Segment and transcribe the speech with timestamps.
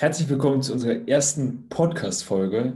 [0.00, 2.72] Herzlich willkommen zu unserer ersten Podcast-Folge.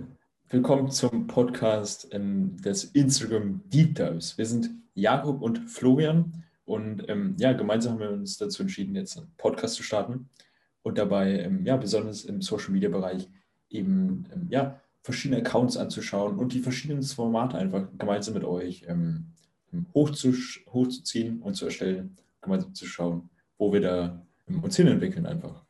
[0.51, 4.37] Willkommen zum Podcast ähm, des Instagram Deep Dives.
[4.37, 9.17] Wir sind Jakob und Florian und ähm, ja, gemeinsam haben wir uns dazu entschieden, jetzt
[9.17, 10.29] einen Podcast zu starten
[10.83, 13.27] und dabei, ähm, ja, besonders im Social Media Bereich
[13.71, 19.29] eben, ähm, ja, verschiedene Accounts anzuschauen und die verschiedenen Formate einfach gemeinsam mit euch ähm,
[19.95, 25.64] hochzuziehen und zu erstellen, gemeinsam zu schauen, wo wir da ähm, uns hinentwickeln einfach.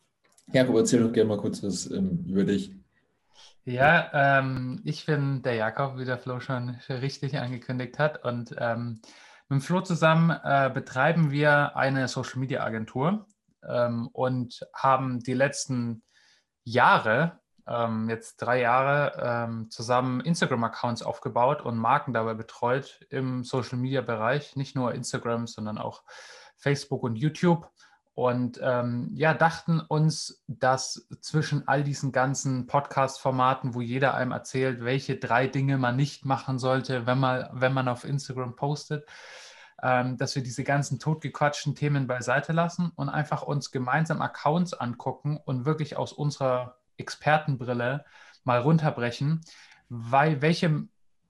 [0.52, 2.72] Jakob, erzähl doch gerne mal kurz was ähm, über dich.
[3.64, 8.22] Ja, ähm, ich bin der Jakob, wie der Flo schon richtig angekündigt hat.
[8.22, 9.00] Und ähm,
[9.48, 13.26] mit dem Flo zusammen äh, betreiben wir eine Social Media Agentur
[13.66, 16.02] ähm, und haben die letzten
[16.64, 23.78] Jahre, ähm, jetzt drei Jahre, ähm, zusammen Instagram-Accounts aufgebaut und Marken dabei betreut im Social
[23.78, 24.56] Media Bereich.
[24.56, 26.02] Nicht nur Instagram, sondern auch
[26.58, 27.70] Facebook und YouTube
[28.14, 34.84] und ähm, ja, dachten uns, dass zwischen all diesen ganzen Podcast-Formaten, wo jeder einem erzählt,
[34.84, 39.04] welche drei Dinge man nicht machen sollte, wenn man, wenn man auf Instagram postet,
[39.82, 45.40] ähm, dass wir diese ganzen totgequatschten Themen beiseite lassen und einfach uns gemeinsam Accounts angucken
[45.44, 48.04] und wirklich aus unserer Expertenbrille
[48.44, 49.40] mal runterbrechen,
[49.88, 50.86] weil welche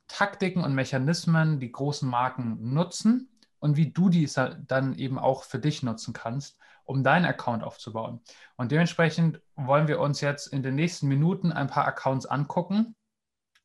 [0.06, 4.28] Taktiken und Mechanismen die großen Marken nutzen und wie du die
[4.68, 8.20] dann eben auch für dich nutzen kannst um deinen Account aufzubauen.
[8.56, 12.94] Und dementsprechend wollen wir uns jetzt in den nächsten Minuten ein paar Accounts angucken.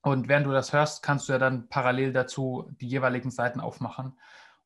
[0.02, 4.18] Und während du das hörst, kannst du ja dann parallel dazu die jeweiligen Seiten aufmachen,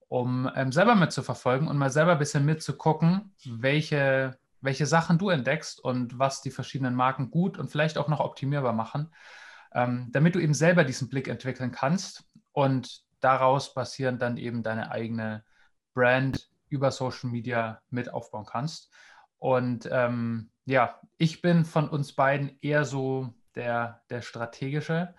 [0.08, 5.84] um ähm, selber mitzuverfolgen und mal selber ein bisschen mitzugucken, welche, welche Sachen du entdeckst
[5.84, 9.12] und was die verschiedenen Marken gut und vielleicht auch noch optimierbar machen,
[9.74, 14.92] ähm, damit du eben selber diesen Blick entwickeln kannst und daraus basierend dann eben deine
[14.92, 15.44] eigene
[15.96, 18.90] Brand über Social Media mit aufbauen kannst.
[19.38, 25.14] Und ähm, ja, ich bin von uns beiden eher so der, der strategische.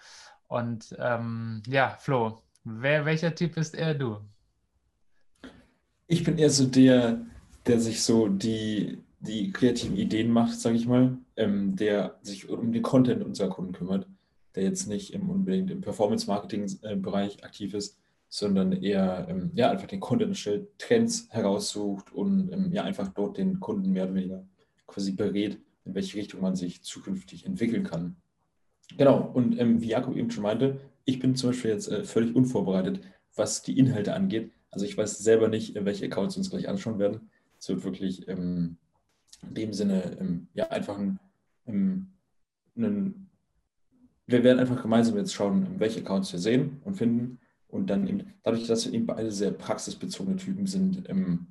[0.49, 4.19] Und ähm, ja, Flo, wer, welcher Typ bist eher du?
[6.07, 7.21] Ich bin eher so der,
[7.67, 12.73] der sich so die, die kreativen Ideen macht, sage ich mal, ähm, der sich um
[12.73, 14.07] den Content unserer Kunden kümmert,
[14.55, 17.99] der jetzt nicht im, unbedingt im Performance-Marketing-Bereich äh, aktiv ist,
[18.35, 23.61] sondern eher ähm, ja, einfach den erstellt, Trends heraussucht und ähm, ja, einfach dort den
[23.61, 24.45] Kunden mehr oder weniger
[24.89, 28.17] quasi berät, in welche Richtung man sich zukünftig entwickeln kann.
[28.99, 32.35] Genau, und ähm, wie Jakob eben schon meinte, ich bin zum Beispiel jetzt äh, völlig
[32.35, 33.03] unvorbereitet,
[33.37, 34.51] was die Inhalte angeht.
[34.73, 37.31] Also ich weiß selber nicht, welche Accounts wir uns gleich anschauen werden.
[37.61, 38.79] Es wird wirklich ähm,
[39.43, 41.21] in dem Sinne ähm, ja einfach ein,
[41.69, 42.09] ähm,
[42.77, 43.29] ein,
[44.27, 47.39] wir werden einfach gemeinsam jetzt schauen, welche Accounts wir sehen und finden
[47.75, 51.49] und dann eben, dadurch, dass wir eben beide sehr praxisbezogene Typen sind, ähm,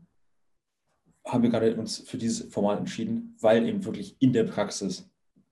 [1.25, 5.09] haben wir gerade uns für dieses Format entschieden, weil eben wirklich in der Praxis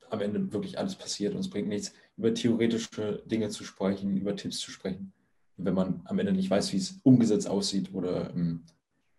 [0.09, 4.35] am Ende wirklich alles passiert und es bringt nichts, über theoretische Dinge zu sprechen, über
[4.37, 5.11] Tipps zu sprechen,
[5.57, 8.63] wenn man am Ende nicht weiß, wie es umgesetzt aussieht oder ähm,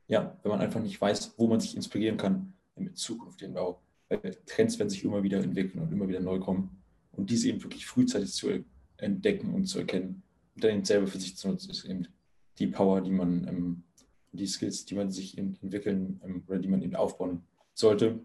[0.08, 3.80] ja, wenn man einfach nicht weiß, wo man sich inspirieren kann in Zukunft eben auch.
[4.08, 6.82] Weil Trends werden sich immer wieder entwickeln und immer wieder neu kommen
[7.12, 8.64] und diese eben wirklich frühzeitig zu
[8.96, 10.22] entdecken und zu erkennen
[10.56, 12.08] dann selber für sich zu nutzen, ist eben
[12.58, 13.84] die Power, die man, ähm,
[14.32, 18.20] die Skills, die man sich entwickeln ähm, oder die man eben aufbauen sollte,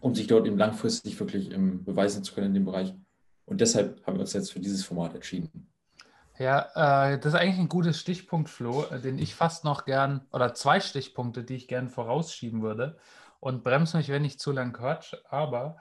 [0.00, 2.94] um sich dort eben langfristig wirklich ähm, beweisen zu können in dem Bereich.
[3.44, 5.68] Und deshalb haben wir uns jetzt für dieses Format entschieden.
[6.38, 10.26] Ja, äh, das ist eigentlich ein gutes Stichpunkt, Flo, äh, den ich fast noch gern,
[10.32, 12.96] oder zwei Stichpunkte, die ich gern vorausschieben würde.
[13.40, 15.14] Und bremse mich, wenn ich zu lang quatsch.
[15.28, 15.76] Aber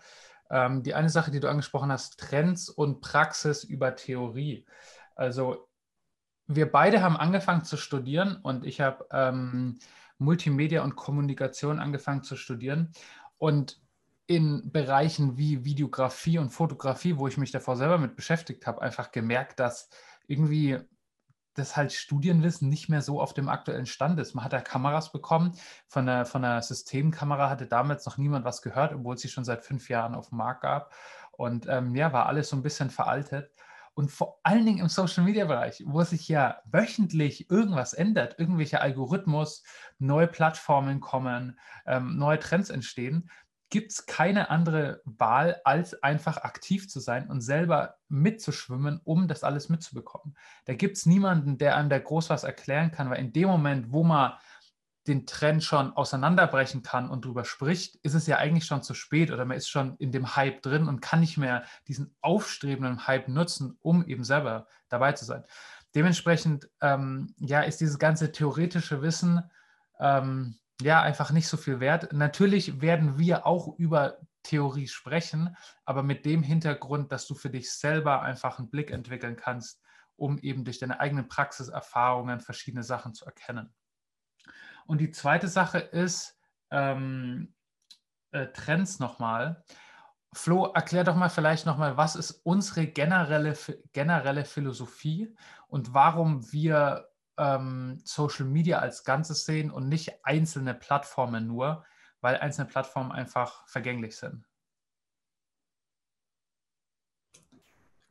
[0.50, 4.66] ähm, die eine Sache, die du angesprochen hast, Trends und Praxis über Theorie.
[5.22, 5.70] Also
[6.48, 9.78] wir beide haben angefangen zu studieren und ich habe ähm,
[10.18, 12.92] Multimedia und Kommunikation angefangen zu studieren.
[13.38, 13.80] Und
[14.26, 19.12] in Bereichen wie Videografie und Fotografie, wo ich mich davor selber mit beschäftigt habe, einfach
[19.12, 19.90] gemerkt, dass
[20.26, 20.80] irgendwie
[21.54, 24.34] das halt Studienwissen nicht mehr so auf dem aktuellen Stand ist.
[24.34, 25.52] Man hat ja Kameras bekommen.
[25.88, 29.44] Von der, von der Systemkamera hatte damals noch niemand was gehört, obwohl es sie schon
[29.44, 30.94] seit fünf Jahren auf dem Markt gab.
[31.32, 33.52] Und ähm, ja, war alles so ein bisschen veraltet.
[33.94, 38.82] Und vor allen Dingen im Social Media Bereich, wo sich ja wöchentlich irgendwas ändert, irgendwelche
[38.82, 39.64] Algorithmus,
[40.00, 43.30] neue Plattformen kommen, ähm, neue Trends entstehen,
[43.72, 49.44] gibt es keine andere Wahl, als einfach aktiv zu sein und selber mitzuschwimmen, um das
[49.44, 50.36] alles mitzubekommen.
[50.66, 53.92] Da gibt es niemanden, der einem da groß was erklären kann, weil in dem Moment,
[53.92, 54.34] wo man
[55.08, 59.32] den Trend schon auseinanderbrechen kann und darüber spricht, ist es ja eigentlich schon zu spät
[59.32, 63.28] oder man ist schon in dem Hype drin und kann nicht mehr diesen aufstrebenden Hype
[63.28, 65.44] nutzen, um eben selber dabei zu sein.
[65.96, 69.42] Dementsprechend ähm, ja, ist dieses ganze theoretische Wissen
[70.00, 72.14] ähm, ja einfach nicht so viel wert.
[72.14, 75.56] Natürlich werden wir auch über Theorie sprechen,
[75.86, 79.82] aber mit dem Hintergrund, dass du für dich selber einfach einen Blick entwickeln kannst,
[80.16, 83.74] um eben durch deine eigenen Praxiserfahrungen verschiedene Sachen zu erkennen.
[84.86, 86.40] Und die zweite Sache ist
[86.72, 87.54] ähm,
[88.32, 89.64] äh, Trends nochmal.
[90.34, 93.58] Flo, erklär doch mal vielleicht nochmal, was ist unsere generelle,
[93.92, 95.36] generelle Philosophie
[95.68, 101.84] und warum wir ähm, Social Media als Ganzes sehen und nicht einzelne Plattformen nur,
[102.22, 104.46] weil einzelne Plattformen einfach vergänglich sind.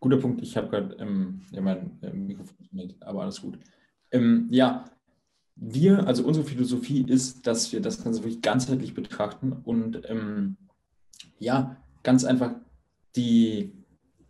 [0.01, 0.43] Guter Punkt.
[0.43, 3.59] Ich habe gerade ähm, ja, mein äh, Mikrofon nicht, aber alles gut.
[4.11, 4.85] Ähm, ja,
[5.61, 10.57] wir, also unsere Philosophie ist, dass wir das Ganze wirklich ganzheitlich betrachten und ähm,
[11.39, 12.53] ja, ganz einfach
[13.15, 13.73] die,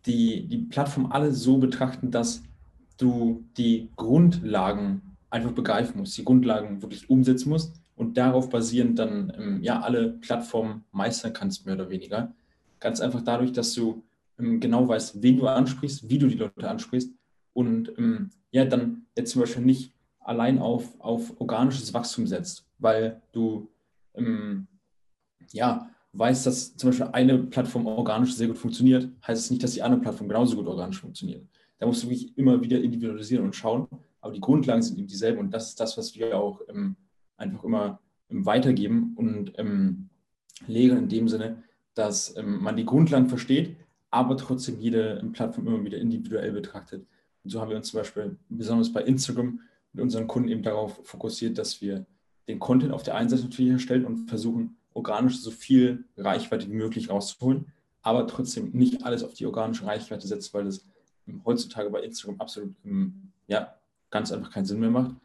[0.05, 2.43] die, die Plattform alle so betrachten, dass
[2.97, 9.31] du die Grundlagen einfach begreifen musst, die Grundlagen wirklich umsetzen musst und darauf basierend dann
[9.37, 12.33] ähm, ja alle Plattformen meistern kannst, mehr oder weniger.
[12.81, 14.03] Ganz einfach dadurch, dass du
[14.37, 17.11] ähm, genau weißt, wen du ansprichst, wie du die Leute ansprichst
[17.53, 23.21] und ähm, ja, dann jetzt zum Beispiel nicht allein auf, auf organisches Wachstum setzt, weil
[23.31, 23.69] du
[24.15, 24.67] ähm,
[25.51, 29.73] ja, weißt, dass zum Beispiel eine Plattform organisch sehr gut funktioniert, heißt es nicht, dass
[29.73, 31.45] die andere Plattform genauso gut organisch funktioniert.
[31.79, 33.87] Da musst du wirklich immer wieder individualisieren und schauen,
[34.19, 36.95] aber die Grundlagen sind eben dieselben und das ist das, was wir auch ähm,
[37.37, 40.09] einfach immer ähm, weitergeben und ähm,
[40.67, 41.63] lehren in dem Sinne,
[41.95, 43.77] dass ähm, man die Grundlagen versteht,
[44.11, 47.05] aber trotzdem jede Plattform immer wieder individuell betrachtet.
[47.43, 49.59] Und so haben wir uns zum Beispiel besonders bei Instagram
[49.93, 52.05] mit unseren Kunden eben darauf fokussiert, dass wir
[52.47, 56.75] den Content auf der einen Seite natürlich erstellen und versuchen, organisch so viel Reichweite wie
[56.75, 57.67] möglich rauszuholen,
[58.01, 60.85] aber trotzdem nicht alles auf die organische Reichweite setzt, weil das
[61.45, 62.75] heutzutage bei Instagram absolut
[63.47, 63.75] ja,
[64.09, 65.15] ganz einfach keinen Sinn mehr macht,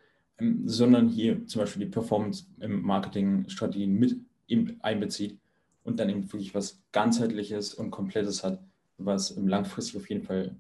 [0.67, 4.21] sondern hier zum Beispiel die Performance-Marketing-Strategien mit
[4.81, 5.39] einbezieht
[5.83, 8.63] und dann eben wirklich was ganzheitliches und komplettes hat,
[8.99, 10.55] was langfristig auf jeden Fall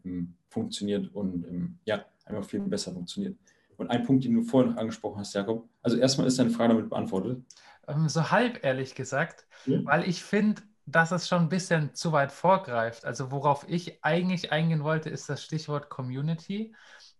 [0.48, 3.36] funktioniert und ja, einfach viel besser funktioniert.
[3.76, 6.74] Und ein Punkt, den du vorhin noch angesprochen hast, Jakob, also erstmal ist deine Frage
[6.74, 7.44] damit beantwortet.
[7.88, 9.84] Ähm, so halb ehrlich gesagt, ja.
[9.84, 13.04] weil ich finde, dass es schon ein bisschen zu weit vorgreift.
[13.04, 16.74] Also worauf ich eigentlich eingehen wollte, ist das Stichwort Community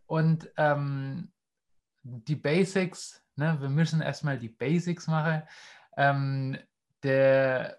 [0.06, 1.32] und ähm,
[2.02, 3.22] die Basics.
[3.34, 3.56] Ne?
[3.60, 5.42] Wir müssen erstmal die Basics machen.
[5.96, 6.56] Ähm,
[7.02, 7.78] der,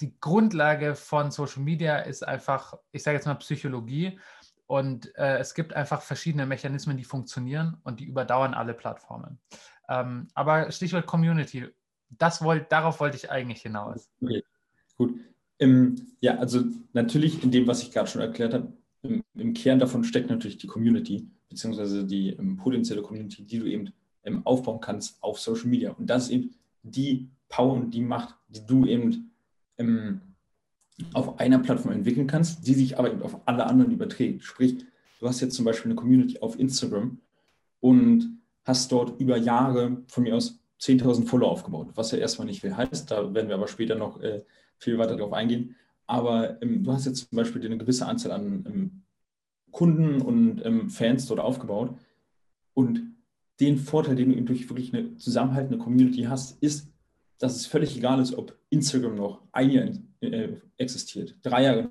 [0.00, 4.18] die Grundlage von Social Media ist einfach, ich sage jetzt mal Psychologie.
[4.68, 9.38] Und äh, es gibt einfach verschiedene Mechanismen, die funktionieren und die überdauern alle Plattformen.
[9.88, 11.66] Ähm, aber Stichwort Community,
[12.10, 14.10] das wollt, darauf wollte ich eigentlich hinaus.
[14.20, 14.44] Okay,
[14.98, 15.18] gut.
[15.58, 18.70] Ähm, ja, also natürlich in dem, was ich gerade schon erklärt habe,
[19.00, 23.64] im, im, Kern davon steckt natürlich die Community, beziehungsweise die ähm, potenzielle Community, die du
[23.64, 23.90] eben
[24.22, 25.92] ähm, aufbauen kannst auf Social Media.
[25.92, 29.32] Und das ist eben die Power und die Macht, die du eben
[29.78, 30.20] ähm,
[31.12, 34.42] auf einer Plattform entwickeln kannst, die sich aber eben auf alle anderen überträgt.
[34.42, 34.78] Sprich,
[35.20, 37.18] du hast jetzt zum Beispiel eine Community auf Instagram
[37.80, 42.60] und hast dort über Jahre von mir aus 10.000 Follower aufgebaut, was ja erstmal nicht
[42.60, 43.10] viel heißt.
[43.10, 44.42] Da werden wir aber später noch äh,
[44.76, 45.76] viel weiter darauf eingehen.
[46.06, 49.02] Aber ähm, du hast jetzt zum Beispiel eine gewisse Anzahl an ähm,
[49.70, 51.96] Kunden und ähm, Fans dort aufgebaut.
[52.74, 53.14] Und
[53.60, 56.88] den Vorteil, den du eben durch wirklich eine zusammenhaltende Community hast, ist,
[57.38, 59.88] dass es völlig egal ist, ob Instagram noch ein Jahr
[60.20, 61.88] äh, existiert, drei Jahre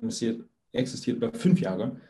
[0.72, 2.00] existiert oder fünf Jahre,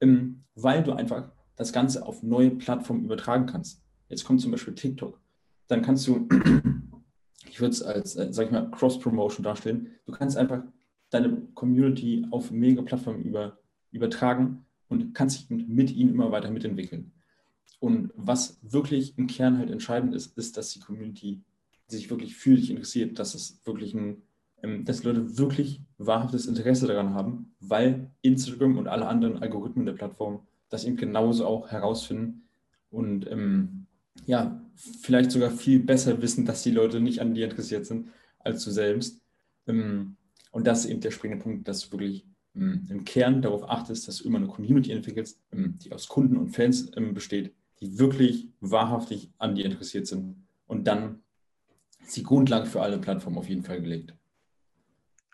[0.00, 3.82] ähm, weil du einfach das Ganze auf neue Plattformen übertragen kannst.
[4.08, 5.20] Jetzt kommt zum Beispiel TikTok.
[5.66, 6.28] Dann kannst du,
[7.48, 9.90] ich würde es als, äh, sag ich mal, Cross-Promotion darstellen.
[10.04, 10.62] Du kannst einfach
[11.10, 13.58] deine Community auf mega Plattformen über,
[13.90, 17.12] übertragen und kannst dich mit ihnen immer weiter mitentwickeln.
[17.80, 21.42] Und was wirklich im Kern halt entscheidend ist, ist, dass die Community
[21.88, 24.22] sich wirklich für dich interessiert, dass es wirklich ein
[24.62, 29.92] ähm, dass Leute wirklich wahrhaftes Interesse daran haben, weil Instagram und alle anderen Algorithmen der
[29.92, 32.48] Plattform das eben genauso auch herausfinden
[32.90, 33.86] und ähm,
[34.24, 38.64] ja, vielleicht sogar viel besser wissen, dass die Leute nicht an dir interessiert sind als
[38.64, 39.20] du selbst.
[39.66, 40.16] Ähm,
[40.52, 44.08] und das ist eben der springende Punkt, dass du wirklich ähm, im Kern darauf achtest,
[44.08, 47.98] dass du immer eine Community entwickelst, ähm, die aus Kunden und Fans ähm, besteht, die
[47.98, 50.46] wirklich wahrhaftig an dir interessiert sind.
[50.66, 51.20] Und dann
[52.06, 54.14] ist die Grundlage für alle Plattformen auf jeden Fall gelegt.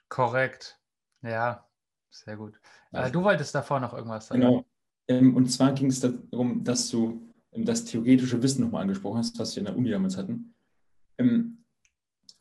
[0.08, 0.78] Korrekt.
[1.22, 1.66] Ja,
[2.10, 2.60] sehr gut.
[2.92, 4.40] Äh, du wolltest davor noch irgendwas sagen.
[4.40, 4.64] Genau.
[5.08, 9.38] Ähm, und zwar ging es darum, dass du ähm, das theoretische Wissen nochmal angesprochen hast,
[9.38, 10.54] was wir in der Uni damals hatten.
[11.18, 11.64] Ähm,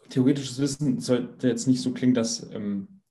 [0.09, 2.45] theoretisches Wissen sollte jetzt nicht so klingen, dass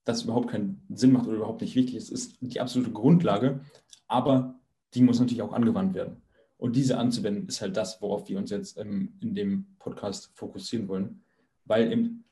[0.05, 2.13] das überhaupt keinen Sinn macht oder überhaupt nicht wichtig ist.
[2.13, 3.61] Es ist die absolute Grundlage,
[4.07, 4.61] aber
[4.93, 6.21] die muss natürlich auch angewandt werden.
[6.61, 11.23] Und diese anzuwenden ist halt das, worauf wir uns jetzt in dem Podcast fokussieren wollen,
[11.65, 12.25] weil eben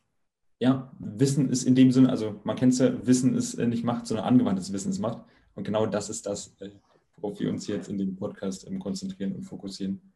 [0.58, 3.84] ja, Wissen ist in dem Sinne, also man kennt es ja, Wissen ist äh, nicht
[3.84, 5.24] Macht, sondern angewandtes Wissen ist Macht.
[5.54, 6.68] Und genau das ist das, äh,
[7.16, 10.12] worauf wir uns jetzt in dem Podcast ähm, konzentrieren und fokussieren.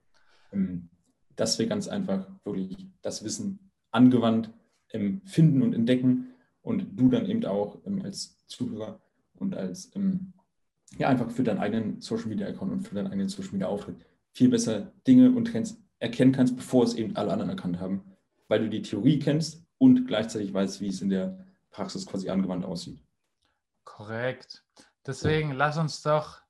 [0.52, 0.90] Ähm,
[1.37, 4.50] dass wir ganz einfach wirklich das Wissen angewandt
[4.90, 9.00] ähm, finden und entdecken und du dann eben auch als Zuhörer
[9.37, 9.90] und als
[10.99, 13.96] ja einfach für deinen eigenen Social Media Account und für deinen eigenen Social Media Auftritt
[14.32, 18.02] viel besser Dinge und Trends erkennen kannst, bevor es eben alle anderen erkannt haben,
[18.49, 22.64] weil du die Theorie kennst und gleichzeitig weißt, wie es in der Praxis quasi angewandt
[22.64, 23.02] aussieht.
[23.84, 24.64] Korrekt.
[25.06, 25.54] Deswegen ja.
[25.56, 26.40] lass uns doch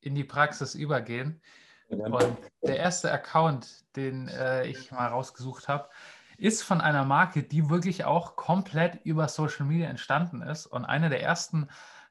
[0.00, 1.40] in die Praxis übergehen.
[1.88, 5.88] Und der erste Account, den äh, ich mal rausgesucht habe,
[6.36, 11.08] ist von einer Marke, die wirklich auch komplett über Social Media entstanden ist und eine
[11.08, 11.68] der ersten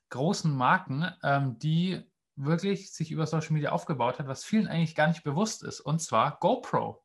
[0.09, 2.03] großen Marken, ähm, die
[2.35, 5.99] wirklich sich über Social Media aufgebaut hat, was vielen eigentlich gar nicht bewusst ist, und
[5.99, 7.03] zwar GoPro.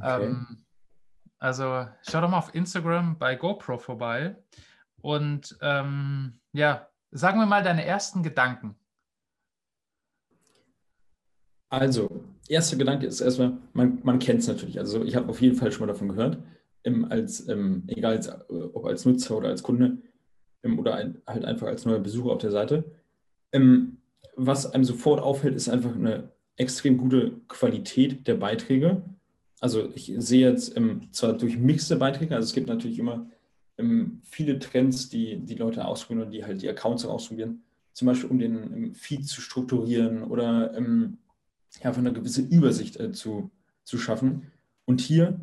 [0.00, 0.26] Okay.
[0.26, 0.64] Ähm,
[1.38, 4.36] also schau doch mal auf Instagram bei GoPro vorbei
[5.00, 8.76] und ähm, ja, sagen wir mal deine ersten Gedanken.
[11.68, 14.78] Also, erster Gedanke ist erstmal, man, man kennt es natürlich.
[14.78, 16.38] Also ich habe auf jeden Fall schon mal davon gehört,
[16.84, 19.98] ähm, als, egal als, ob als Nutzer oder als Kunde
[20.78, 22.84] oder ein, halt einfach als neuer Besucher auf der Seite.
[23.52, 23.98] Ähm,
[24.36, 29.02] was einem sofort auffällt, ist einfach eine extrem gute Qualität der Beiträge.
[29.60, 33.26] Also ich sehe jetzt ähm, zwar durch mixte Beiträge, also es gibt natürlich immer
[33.78, 38.30] ähm, viele Trends, die die Leute ausprobieren und die halt die Accounts ausprobieren, zum Beispiel
[38.30, 41.18] um den ähm, Feed zu strukturieren oder ähm,
[41.80, 43.50] ja, einfach eine gewisse Übersicht äh, zu,
[43.84, 44.50] zu schaffen.
[44.84, 45.40] Und hier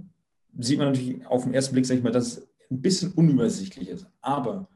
[0.58, 3.90] sieht man natürlich auf den ersten Blick, sage ich mal, dass es ein bisschen unübersichtlich
[3.90, 4.08] ist.
[4.22, 4.68] Aber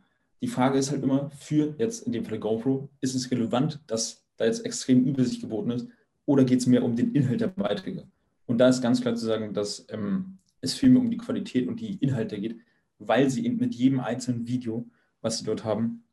[0.41, 4.25] die Frage ist halt immer, für jetzt in dem Fall GoPro, ist es relevant, dass
[4.37, 5.87] da jetzt extrem Übersicht geboten ist
[6.25, 8.07] oder geht es mehr um den Inhalt der Beiträge?
[8.45, 11.79] Und da ist ganz klar zu sagen, dass ähm, es vielmehr um die Qualität und
[11.79, 12.59] die Inhalte geht,
[12.99, 14.85] weil sie eben mit jedem einzelnen Video,
[15.21, 16.03] was sie dort haben,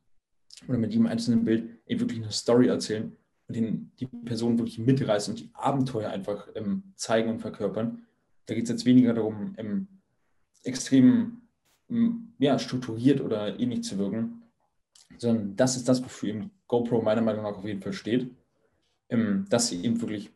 [0.67, 3.15] oder mit jedem einzelnen Bild eben wirklich eine Story erzählen
[3.47, 8.03] und den, die Person wirklich mitreißen und die Abenteuer einfach ähm, zeigen und verkörpern.
[8.45, 9.87] Da geht es jetzt weniger darum, ähm,
[10.63, 11.42] extrem
[12.39, 14.43] ja, strukturiert oder ähnlich zu wirken,
[15.17, 18.31] sondern das ist das, wofür eben GoPro meiner Meinung nach auf jeden Fall steht,
[19.09, 20.31] ähm, dass sie eben wirklich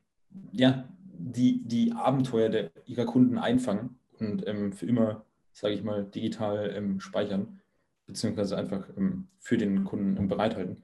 [0.52, 6.06] ja, die, die Abenteuer der, ihrer Kunden einfangen und ähm, für immer, sage ich mal,
[6.06, 7.60] digital ähm, speichern,
[8.06, 8.88] beziehungsweise einfach
[9.40, 10.84] für den Kunden bereithalten.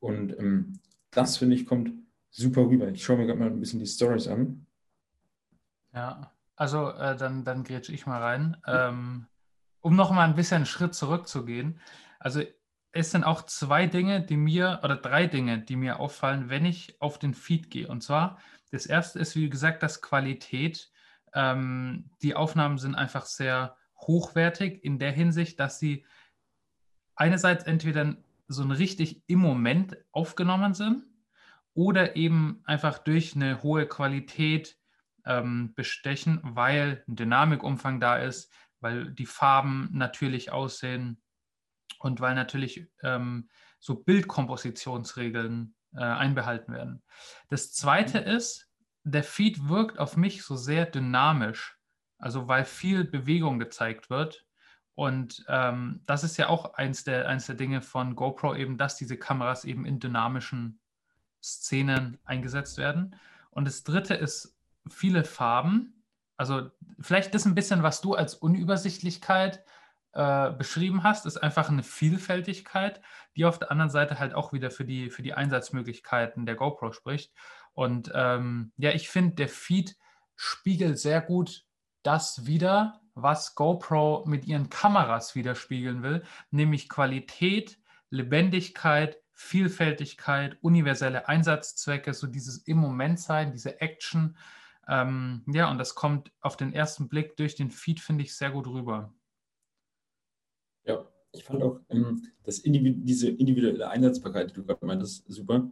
[0.00, 0.34] Und
[1.12, 1.92] das, finde ich, kommt
[2.30, 2.88] super rüber.
[2.88, 4.66] Ich schaue mir gerade mal ein bisschen die Stories an.
[5.94, 8.56] Ja, also äh, dann, dann grätsche ich mal rein.
[8.66, 9.26] Ähm,
[9.84, 11.78] um noch mal ein bisschen einen Schritt zurückzugehen.
[12.18, 12.42] Also
[12.92, 17.00] es sind auch zwei Dinge, die mir, oder drei Dinge, die mir auffallen, wenn ich
[17.02, 17.86] auf den Feed gehe.
[17.86, 18.38] Und zwar
[18.70, 20.90] das erste ist, wie gesagt, das Qualität.
[21.34, 26.06] Ähm, die Aufnahmen sind einfach sehr hochwertig in der Hinsicht, dass sie
[27.14, 28.16] einerseits entweder
[28.48, 31.04] so ein richtig im Moment aufgenommen sind
[31.74, 34.78] oder eben einfach durch eine hohe Qualität
[35.26, 38.50] ähm, bestechen, weil ein Dynamikumfang da ist,
[38.84, 41.20] weil die Farben natürlich aussehen
[41.98, 43.48] und weil natürlich ähm,
[43.80, 47.02] so Bildkompositionsregeln äh, einbehalten werden.
[47.48, 48.26] Das zweite mhm.
[48.26, 48.68] ist,
[49.02, 51.78] der Feed wirkt auf mich so sehr dynamisch,
[52.18, 54.46] also weil viel Bewegung gezeigt wird.
[54.94, 58.96] Und ähm, das ist ja auch eins der, eins der Dinge von GoPro, eben, dass
[58.96, 60.78] diese Kameras eben in dynamischen
[61.42, 63.16] Szenen eingesetzt werden.
[63.50, 64.58] Und das dritte ist
[64.90, 66.03] viele Farben.
[66.36, 69.64] Also vielleicht das ein bisschen, was du als Unübersichtlichkeit
[70.12, 73.00] äh, beschrieben hast, ist einfach eine Vielfältigkeit,
[73.36, 76.92] die auf der anderen Seite halt auch wieder für die, für die Einsatzmöglichkeiten der GoPro
[76.92, 77.32] spricht.
[77.72, 79.96] Und ähm, ja, ich finde, der Feed
[80.36, 81.64] spiegelt sehr gut
[82.02, 87.78] das wieder, was GoPro mit ihren Kameras widerspiegeln will, nämlich Qualität,
[88.10, 94.36] Lebendigkeit, Vielfältigkeit, universelle Einsatzzwecke, so dieses im Moment sein, diese Action.
[94.88, 98.50] Ähm, ja, und das kommt auf den ersten Blick durch den Feed, finde ich, sehr
[98.50, 99.14] gut rüber.
[100.84, 105.70] Ja, ich fand auch ähm, das Individu diese individuelle Einsatzbarkeit, die du gerade meintest, super.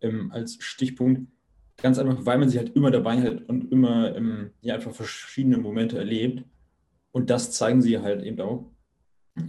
[0.00, 1.30] Ähm, als Stichpunkt.
[1.78, 5.58] Ganz einfach, weil man sie halt immer dabei hat und immer ähm, ja, einfach verschiedene
[5.58, 6.44] Momente erlebt.
[7.12, 8.70] Und das zeigen sie halt eben auch.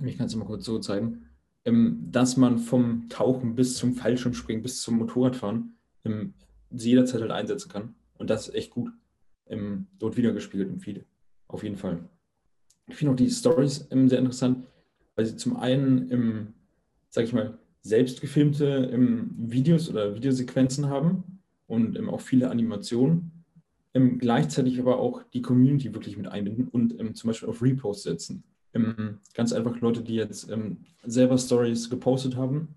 [0.05, 1.25] Ich kann es mal kurz so zeigen,
[1.65, 6.33] ähm, dass man vom Tauchen bis zum Fallschirmspringen bis zum Motorradfahren ähm,
[6.71, 7.95] sie jederzeit halt einsetzen kann.
[8.17, 8.91] Und das ist echt gut
[9.47, 11.05] ähm, dort wiedergespiegelt im Feed.
[11.47, 12.07] Auf jeden Fall.
[12.87, 14.65] Ich finde auch die Stories ähm, sehr interessant
[15.15, 16.53] weil sie zum einen im,
[17.09, 23.43] sag ich mal, selbst gefilmte im Videos oder Videosequenzen haben und auch viele Animationen,
[23.93, 28.43] gleichzeitig aber auch die Community wirklich mit einbinden und zum Beispiel auf Repost setzen.
[28.73, 32.69] Ähm, ganz einfach Leute, die jetzt ähm, selber Stories gepostet haben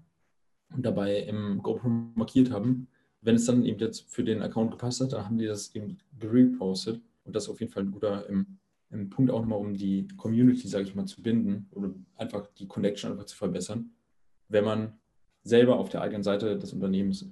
[0.75, 2.89] und dabei im GoPro markiert haben.
[3.21, 5.99] Wenn es dann eben jetzt für den Account gepasst hat, dann haben die das eben
[6.19, 7.01] gerepostet.
[7.25, 8.59] Und das ist auf jeden Fall ein guter ähm,
[8.91, 12.67] ein Punkt auch nochmal, um die Community, sage ich mal, zu binden oder einfach die
[12.67, 13.91] Connection einfach zu verbessern,
[14.49, 14.99] wenn man
[15.43, 17.27] selber auf der eigenen Seite des Unternehmens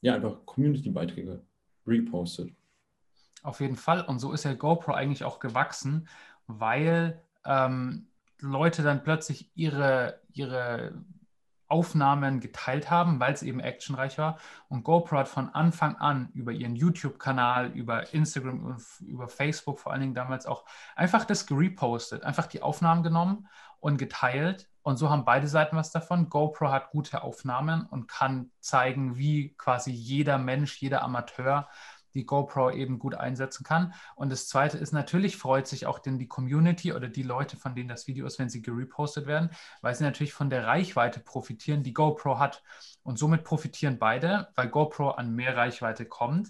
[0.00, 1.42] ja einfach Community-Beiträge
[1.86, 2.50] repostet.
[3.42, 4.02] Auf jeden Fall.
[4.02, 6.08] Und so ist ja GoPro eigentlich auch gewachsen,
[6.46, 8.06] weil ähm,
[8.40, 10.92] Leute dann plötzlich ihre, ihre
[11.68, 14.38] Aufnahmen geteilt haben, weil es eben actionreich war.
[14.68, 19.92] Und GoPro hat von Anfang an über ihren YouTube-Kanal, über Instagram, und über Facebook vor
[19.92, 23.48] allen Dingen damals auch einfach das gerepostet, einfach die Aufnahmen genommen
[23.80, 24.68] und geteilt.
[24.82, 26.28] Und so haben beide Seiten was davon.
[26.28, 31.68] GoPro hat gute Aufnahmen und kann zeigen, wie quasi jeder Mensch, jeder Amateur
[32.16, 33.94] die GoPro eben gut einsetzen kann.
[34.16, 37.74] Und das Zweite ist, natürlich freut sich auch denn die Community oder die Leute, von
[37.74, 39.50] denen das Video ist, wenn sie gerepostet werden,
[39.82, 42.62] weil sie natürlich von der Reichweite profitieren, die GoPro hat.
[43.02, 46.48] Und somit profitieren beide, weil GoPro an mehr Reichweite kommt,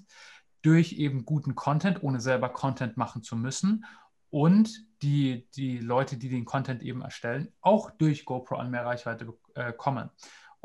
[0.63, 3.85] durch eben guten Content, ohne selber Content machen zu müssen.
[4.31, 9.33] Und die, die Leute, die den Content eben erstellen, auch durch GoPro an mehr Reichweite
[9.55, 10.11] äh, kommen.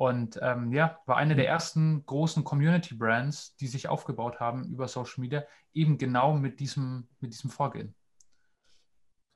[0.01, 1.51] Und ähm, ja, war eine der mhm.
[1.51, 5.43] ersten großen Community-Brands, die sich aufgebaut haben über Social Media,
[5.75, 7.93] eben genau mit diesem, mit diesem Vorgehen.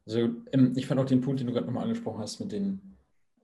[0.08, 2.82] Also ähm, ich fand auch den Punkt, den du gerade nochmal angesprochen hast, mit, den,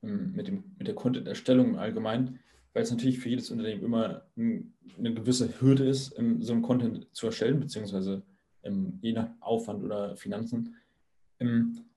[0.02, 2.40] ähm, mit, dem, mit der Content-Erstellung im Allgemeinen,
[2.74, 6.64] weil es natürlich für jedes Unternehmen immer ein, eine gewisse Hürde ist, ähm, so einen
[6.64, 8.24] Content zu erstellen, beziehungsweise
[9.02, 10.76] je nach Aufwand oder Finanzen.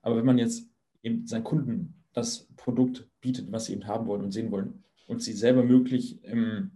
[0.01, 0.67] Aber wenn man jetzt
[1.03, 5.21] eben seinen Kunden das Produkt bietet, was sie eben haben wollen und sehen wollen, und
[5.21, 6.71] sie selber möglich, ähm,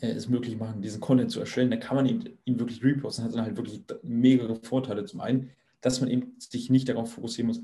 [0.00, 3.24] äh, es möglich machen, diesen Content zu erstellen, dann kann man ihn, ihn wirklich reposten.
[3.24, 5.04] Das hat dann halt wirklich mehrere Vorteile.
[5.04, 7.62] Zum einen, dass man eben sich nicht darauf fokussieren muss,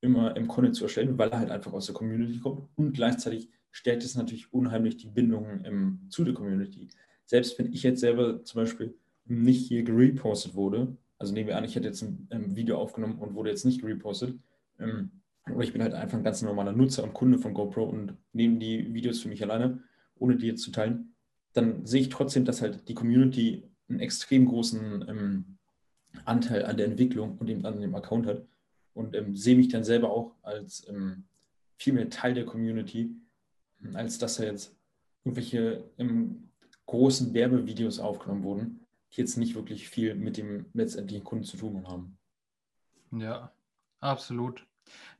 [0.00, 2.68] immer im Content zu erstellen, weil er halt einfach aus der Community kommt.
[2.76, 6.88] Und gleichzeitig stärkt es natürlich unheimlich die Bindung ähm, zu der Community.
[7.24, 11.64] Selbst wenn ich jetzt selber zum Beispiel nicht hier gerepostet wurde, also nehmen wir an,
[11.64, 14.38] ich hätte jetzt ein ähm, Video aufgenommen und wurde jetzt nicht gerepostet,
[14.78, 18.16] ähm, aber ich bin halt einfach ein ganz normaler Nutzer und Kunde von GoPro und
[18.32, 19.82] nehme die Videos für mich alleine,
[20.18, 21.14] ohne die jetzt zu teilen.
[21.52, 25.58] Dann sehe ich trotzdem, dass halt die Community einen extrem großen ähm,
[26.24, 28.46] Anteil an der Entwicklung und eben an dem Account hat.
[28.94, 31.24] Und ähm, sehe mich dann selber auch als ähm,
[31.76, 33.10] viel mehr Teil der Community,
[33.94, 34.76] als dass da jetzt
[35.24, 36.50] irgendwelche ähm,
[36.86, 38.80] großen Werbevideos aufgenommen wurden,
[39.12, 42.18] die jetzt nicht wirklich viel mit dem letztendlichen Kunden zu tun haben.
[43.12, 43.52] Ja,
[44.00, 44.66] absolut.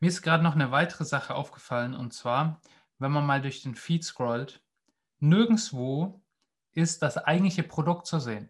[0.01, 2.61] Mir ist gerade noch eine weitere Sache aufgefallen und zwar,
[2.99, 4.63] wenn man mal durch den Feed scrollt,
[5.19, 6.23] nirgendwo
[6.73, 8.49] ist das eigentliche Produkt zu sehen.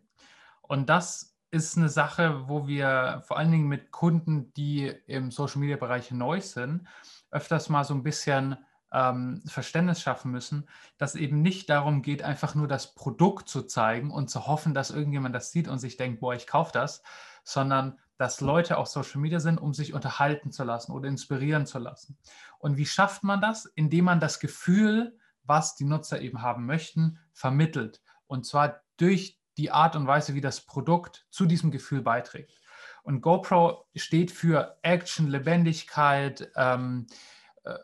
[0.62, 5.60] Und das ist eine Sache, wo wir vor allen Dingen mit Kunden, die im Social
[5.60, 6.88] Media Bereich neu sind,
[7.30, 8.56] öfters mal so ein bisschen
[8.92, 14.10] ähm, Verständnis schaffen müssen, dass eben nicht darum geht, einfach nur das Produkt zu zeigen
[14.10, 17.02] und zu hoffen, dass irgendjemand das sieht und sich denkt, boah, ich kaufe das,
[17.44, 21.80] sondern dass Leute auf Social Media sind, um sich unterhalten zu lassen oder inspirieren zu
[21.80, 22.16] lassen.
[22.60, 23.64] Und wie schafft man das?
[23.74, 28.00] Indem man das Gefühl, was die Nutzer eben haben möchten, vermittelt.
[28.28, 32.60] Und zwar durch die Art und Weise, wie das Produkt zu diesem Gefühl beiträgt.
[33.02, 37.08] Und GoPro steht für Action, Lebendigkeit, ähm,
[37.64, 37.74] äh,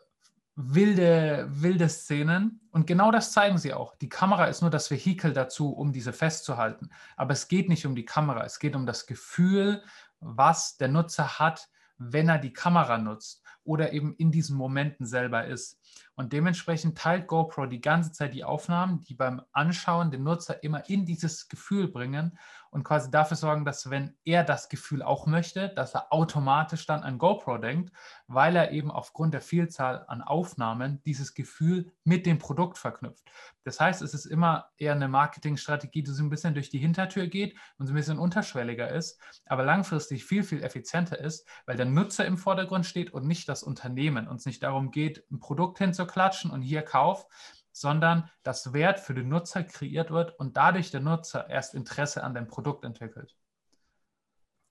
[0.55, 2.61] wilde, wilde Szenen.
[2.71, 3.97] Und genau das zeigen sie auch.
[3.97, 6.91] Die Kamera ist nur das Vehikel dazu, um diese festzuhalten.
[7.17, 9.83] Aber es geht nicht um die Kamera, es geht um das Gefühl,
[10.19, 15.45] was der Nutzer hat, wenn er die Kamera nutzt oder eben in diesen Momenten selber
[15.45, 15.79] ist.
[16.15, 20.89] Und dementsprechend teilt GoPro die ganze Zeit die Aufnahmen, die beim Anschauen den Nutzer immer
[20.89, 22.37] in dieses Gefühl bringen
[22.71, 27.01] und quasi dafür sorgen, dass wenn er das Gefühl auch möchte, dass er automatisch dann
[27.01, 27.91] an GoPro denkt,
[28.27, 33.23] weil er eben aufgrund der Vielzahl an Aufnahmen dieses Gefühl mit dem Produkt verknüpft.
[33.63, 37.27] Das heißt, es ist immer eher eine Marketingstrategie, die so ein bisschen durch die Hintertür
[37.27, 41.85] geht und so ein bisschen unterschwelliger ist, aber langfristig viel, viel effizienter ist, weil der
[41.85, 45.79] Nutzer im Vordergrund steht und nicht das Unternehmen und es nicht darum geht, ein Produkt
[45.89, 47.27] hinzuklatschen und hier Kauf,
[47.71, 52.33] sondern dass Wert für den Nutzer kreiert wird und dadurch der Nutzer erst Interesse an
[52.33, 53.35] dem Produkt entwickelt.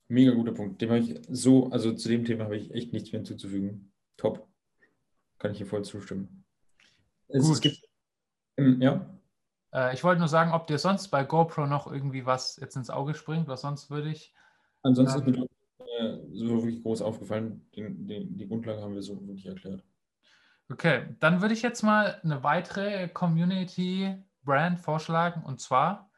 [0.09, 0.81] Mega guter Punkt.
[0.81, 3.92] Dem habe ich so, also zu dem Thema habe ich echt nichts mehr hinzuzufügen.
[4.16, 4.48] Top.
[5.38, 6.44] Kann ich hier voll zustimmen.
[7.28, 7.61] Es, Gut.
[7.61, 7.83] Gibt,
[8.57, 9.18] ähm, ja.
[9.72, 12.90] Äh, ich wollte nur sagen, ob dir sonst bei GoPro noch irgendwie was jetzt ins
[12.90, 14.35] Auge springt, was sonst würde ich.
[14.83, 15.38] Ansonsten ähm, ist
[15.78, 17.66] mir äh, so wirklich groß aufgefallen.
[17.76, 19.85] Den, den, die Grundlage haben wir so wirklich erklärt.
[20.70, 26.11] Okay, dann würde ich jetzt mal eine weitere Community-Brand vorschlagen und zwar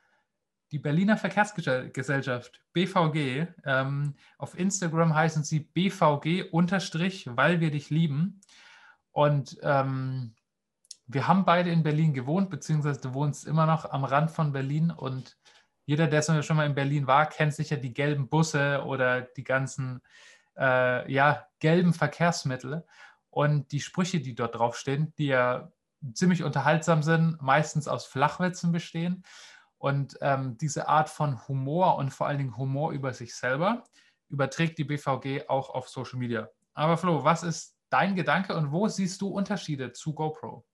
[0.72, 3.46] die Berliner Verkehrsgesellschaft BVG.
[3.64, 8.40] Ähm, auf Instagram heißen sie BVG unterstrich, weil wir dich lieben.
[9.12, 10.34] Und ähm,
[11.06, 14.90] wir haben beide in Berlin gewohnt, beziehungsweise du wohnst immer noch am Rand von Berlin
[14.90, 15.36] und
[15.86, 20.02] jeder, der schon mal in Berlin war, kennt sicher die gelben Busse oder die ganzen
[20.56, 22.84] äh, ja, gelben Verkehrsmittel
[23.30, 25.72] und die Sprüche, die dort draufstehen, die ja
[26.14, 29.22] ziemlich unterhaltsam sind, meistens aus Flachwitzen bestehen.
[29.78, 33.84] Und ähm, diese Art von Humor und vor allen Dingen Humor über sich selber
[34.28, 36.50] überträgt die BVG auch auf Social Media.
[36.74, 40.64] Aber Flo, was ist dein Gedanke und wo siehst du Unterschiede zu GoPro?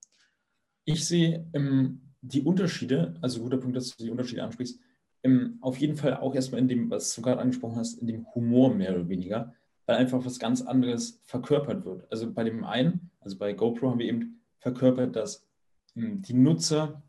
[0.84, 4.80] Ich sehe ähm, die Unterschiede, also guter Punkt, dass du die Unterschiede ansprichst,
[5.22, 8.26] ähm, auf jeden Fall auch erstmal in dem, was du gerade angesprochen hast, in dem
[8.34, 9.54] Humor mehr oder weniger,
[9.86, 12.10] weil einfach was ganz anderes verkörpert wird.
[12.10, 15.48] Also bei dem einen, also bei GoPro haben wir eben verkörpert, dass
[15.94, 17.02] ähm, die Nutzer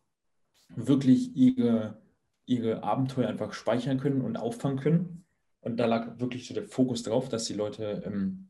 [0.70, 2.02] wirklich ihre,
[2.46, 5.26] ihre Abenteuer einfach speichern können und auffangen können.
[5.62, 8.50] Und da lag wirklich so der Fokus drauf, dass die Leute ähm,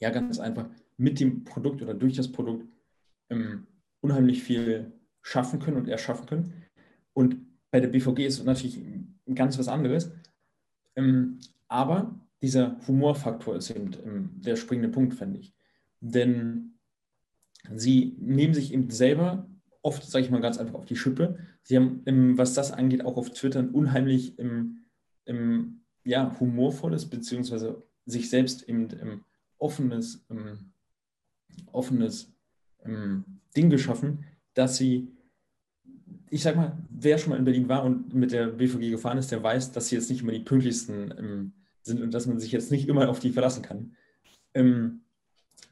[0.00, 2.66] ja ganz einfach mit dem Produkt oder durch das Produkt
[3.30, 3.66] ähm,
[4.00, 6.64] unheimlich viel schaffen können und erschaffen können.
[7.12, 7.36] Und
[7.70, 8.80] bei der BVG ist es natürlich
[9.34, 10.10] ganz was anderes.
[10.96, 15.54] Ähm, aber dieser Humorfaktor ist eben ähm, der springende Punkt, finde ich.
[16.00, 16.78] Denn
[17.74, 19.48] sie nehmen sich eben selber
[19.82, 21.38] oft, sage ich mal ganz einfach, auf die Schippe.
[21.62, 24.84] Sie haben, was das angeht, auch auf Twitter ein unheimlich im,
[25.24, 29.24] im, ja, humorvolles, beziehungsweise sich selbst eben im
[29.58, 30.72] offenes, im,
[31.72, 32.32] offenes
[33.56, 34.24] Ding geschaffen,
[34.54, 35.08] dass sie,
[36.30, 39.30] ich sag mal, wer schon mal in Berlin war und mit der BVG gefahren ist,
[39.30, 41.52] der weiß, dass sie jetzt nicht immer die pünktlichsten ähm,
[41.88, 43.96] sind und dass man sich jetzt nicht immer auf die verlassen kann.
[44.54, 45.00] Ähm,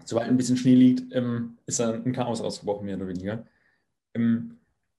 [0.05, 3.46] sobald ein bisschen Schnee liegt, ähm, ist da ein Chaos ausgebrochen, mehr oder weniger.
[4.14, 4.57] Ähm,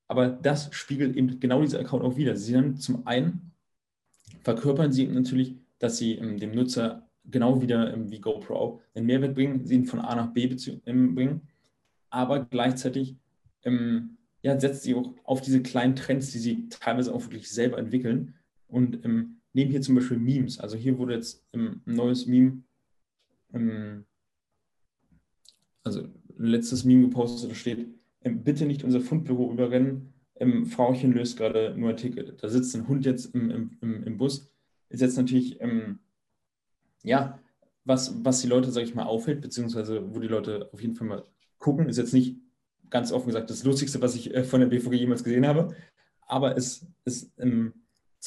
[0.08, 2.36] aber das spiegelt eben genau dieser Account auch wieder.
[2.36, 3.52] Sie dann zum einen
[4.44, 9.36] verkörpern sie natürlich, dass sie ähm, dem Nutzer genau wieder ähm, wie GoPro einen Mehrwert
[9.36, 11.42] bringen, sie ihn von A nach B ähm, bringen,
[12.10, 13.16] aber gleichzeitig
[14.44, 18.36] ja, setzt sie auch auf diese kleinen Trends, die sie teilweise auch wirklich selber entwickeln
[18.70, 20.60] und ähm, nehmen hier zum Beispiel Memes.
[20.60, 22.62] Also hier wurde jetzt ein neues Meme,
[25.84, 27.88] also letztes Meme gepostet, da steht,
[28.24, 30.14] ähm, bitte nicht unser Fundbüro überrennen.
[30.36, 32.44] Ähm, Frauchen löst gerade nur ein Ticket.
[32.44, 34.52] Da sitzt ein Hund jetzt im, im, im Bus.
[34.90, 36.00] Ist jetzt natürlich, ähm,
[37.02, 37.40] ja,
[37.84, 41.08] was, was die Leute, sage ich mal, auffällt, beziehungsweise wo die Leute auf jeden Fall
[41.08, 41.24] mal
[41.58, 42.38] gucken, ist jetzt nicht
[42.92, 45.76] ganz offen gesagt das Lustigste, was ich äh, von der BVG jemals gesehen habe.
[46.28, 47.74] Aber es, es ähm,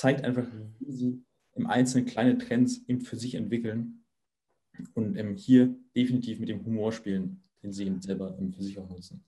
[0.01, 0.47] zeigt einfach,
[0.79, 4.03] wie sie im Einzelnen kleine Trends eben für sich entwickeln
[4.95, 8.79] und ähm, hier definitiv mit dem Humor spielen, den sie eben selber ähm, für sich
[8.79, 9.23] auch nutzen.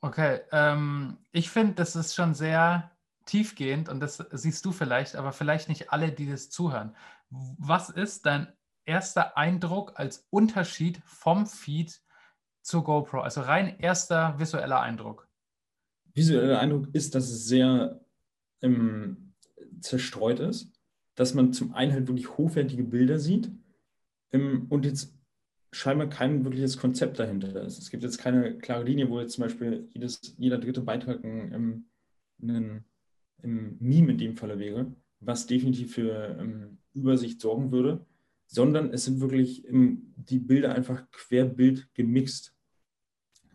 [0.00, 2.90] Okay, ähm, ich finde, das ist schon sehr
[3.26, 6.96] tiefgehend und das siehst du vielleicht, aber vielleicht nicht alle, die das zuhören.
[7.30, 8.48] Was ist dein
[8.86, 12.00] erster Eindruck als Unterschied vom Feed
[12.62, 13.20] zur GoPro?
[13.20, 15.28] Also rein erster visueller Eindruck.
[16.12, 18.00] Visueller Eindruck ist, dass es sehr
[18.62, 19.27] ähm,
[19.80, 20.72] zerstreut ist,
[21.14, 23.50] dass man zum einen halt wirklich hochwertige Bilder sieht
[24.32, 25.14] ähm, und jetzt
[25.72, 27.78] scheinbar kein wirkliches Konzept dahinter ist.
[27.78, 31.84] Es gibt jetzt keine klare Linie, wo jetzt zum Beispiel jedes, jeder dritte Beitrag ein,
[32.40, 32.84] ein,
[33.42, 38.06] ein Meme in dem Falle wäre, was definitiv für ähm, Übersicht sorgen würde,
[38.46, 42.54] sondern es sind wirklich ähm, die Bilder einfach querbild gemixt.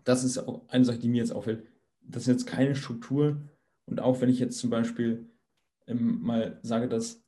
[0.04, 1.66] Das ist auch eine Sache, die mir jetzt auffällt.
[2.02, 3.42] Das ist jetzt keine Struktur
[3.86, 5.30] und auch wenn ich jetzt zum Beispiel
[5.88, 7.24] ähm, mal sage, dass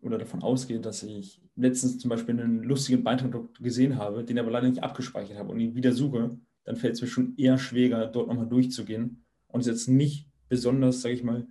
[0.00, 4.50] oder davon ausgehe, dass ich letztens zum Beispiel einen lustigen Beitrag gesehen habe, den aber
[4.50, 8.06] leider nicht abgespeichert habe und ihn wieder suche, dann fällt es mir schon eher schwerer,
[8.06, 11.46] dort nochmal durchzugehen und es jetzt nicht besonders, sage ich mal,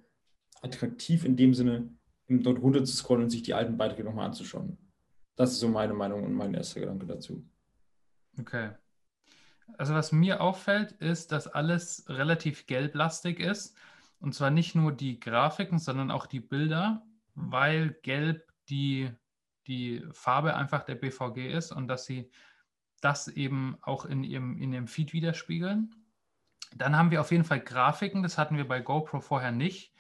[0.62, 1.90] attraktiv in dem Sinne,
[2.28, 4.78] dort runter zu scrollen und sich die alten Beiträge nochmal anzuschauen.
[5.36, 7.44] Das ist so meine Meinung und mein erster Gedanke dazu.
[8.40, 8.72] Okay.
[9.78, 13.76] Also was mir auffällt, ist, dass alles relativ gelblastig ist.
[14.24, 17.04] Und zwar nicht nur die Grafiken, sondern auch die Bilder
[17.36, 19.12] weil Gelb die,
[19.68, 22.30] die Farbe einfach der BVG ist und dass sie
[23.02, 25.94] das eben auch in ihrem, in ihrem Feed widerspiegeln.
[26.76, 29.94] Dann haben wir auf jeden Fall Grafiken, das hatten wir bei GoPro vorher nicht.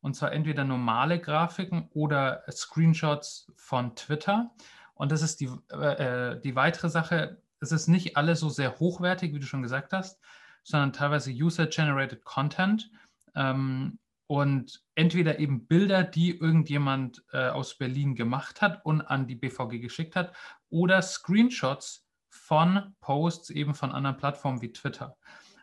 [0.00, 4.54] Und zwar entweder normale Grafiken oder Screenshots von Twitter.
[4.94, 7.42] Und das ist die, äh, äh die weitere Sache.
[7.60, 10.20] Es ist nicht alles so sehr hochwertig, wie du schon gesagt hast,
[10.62, 12.90] sondern teilweise User-Generated Content.
[13.36, 19.36] Ähm, und entweder eben Bilder, die irgendjemand äh, aus Berlin gemacht hat und an die
[19.36, 20.34] BVG geschickt hat,
[20.68, 25.16] oder Screenshots von Posts eben von anderen Plattformen wie Twitter.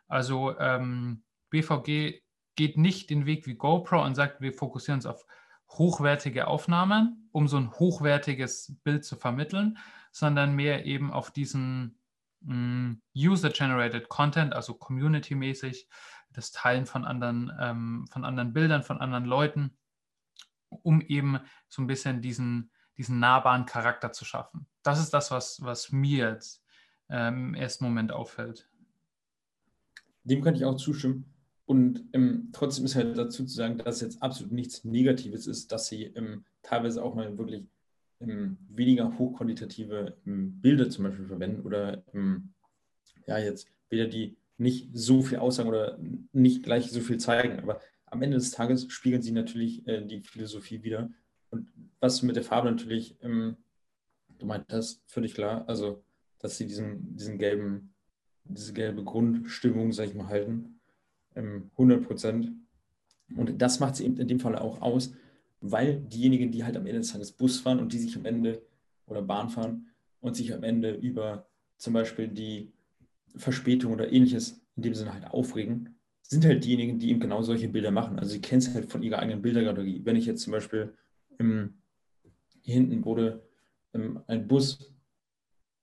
[0.07, 2.21] Also ähm, BVG
[2.55, 5.25] geht nicht den Weg wie GoPro und sagt, wir fokussieren uns auf
[5.69, 9.77] hochwertige Aufnahmen, um so ein hochwertiges Bild zu vermitteln,
[10.11, 11.99] sondern mehr eben auf diesen
[12.41, 15.87] mm, User-Generated Content, also community-mäßig,
[16.33, 19.77] das Teilen von anderen, ähm, von anderen Bildern, von anderen Leuten,
[20.69, 24.67] um eben so ein bisschen diesen, diesen nahbaren Charakter zu schaffen.
[24.83, 26.63] Das ist das, was, was mir jetzt
[27.09, 28.69] ähm, im ersten Moment auffällt.
[30.23, 31.25] Dem kann ich auch zustimmen.
[31.65, 35.87] Und ähm, trotzdem ist halt dazu zu sagen, dass jetzt absolut nichts Negatives ist, dass
[35.87, 37.65] sie ähm, teilweise auch mal wirklich
[38.19, 42.03] ähm, weniger hochqualitative ähm, Bilder zum Beispiel verwenden oder
[43.27, 45.99] ja, jetzt Bilder, die nicht so viel aussagen oder
[46.31, 47.59] nicht gleich so viel zeigen.
[47.59, 51.09] Aber am Ende des Tages spiegeln sie natürlich äh, die Philosophie wieder.
[51.49, 53.57] Und was mit der Farbe natürlich, ähm,
[54.39, 56.03] du meintest, völlig klar, also
[56.39, 57.93] dass sie diesen, diesen gelben,
[58.43, 60.79] diese gelbe Grundstimmung, sag ich mal, halten
[61.35, 62.51] 100 ähm, Prozent.
[63.35, 65.13] Und das macht sie eben in dem Fall auch aus,
[65.61, 68.61] weil diejenigen, die halt am Ende des Tages Bus fahren und die sich am Ende
[69.07, 69.87] oder Bahn fahren
[70.19, 72.72] und sich am Ende über zum Beispiel die
[73.35, 77.69] Verspätung oder ähnliches in dem Sinne halt aufregen, sind halt diejenigen, die eben genau solche
[77.69, 78.17] Bilder machen.
[78.19, 80.01] Also sie kennen es halt von ihrer eigenen Bildergalerie.
[80.03, 80.93] Wenn ich jetzt zum Beispiel
[81.37, 81.75] im,
[82.61, 83.43] hier hinten wurde
[83.93, 84.93] ähm, ein Bus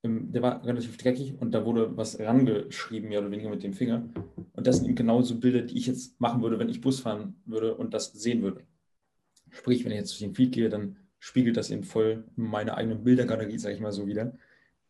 [0.02, 4.08] der war relativ dreckig und da wurde was rangeschrieben, mehr oder weniger mit dem Finger.
[4.52, 7.36] Und das sind eben genauso Bilder, die ich jetzt machen würde, wenn ich Bus fahren
[7.44, 8.62] würde und das sehen würde.
[9.50, 12.96] Sprich, wenn ich jetzt durch den Feed gehe, dann spiegelt das eben voll meine eigene
[12.96, 14.38] Bildergalerie, sage ich mal so wieder.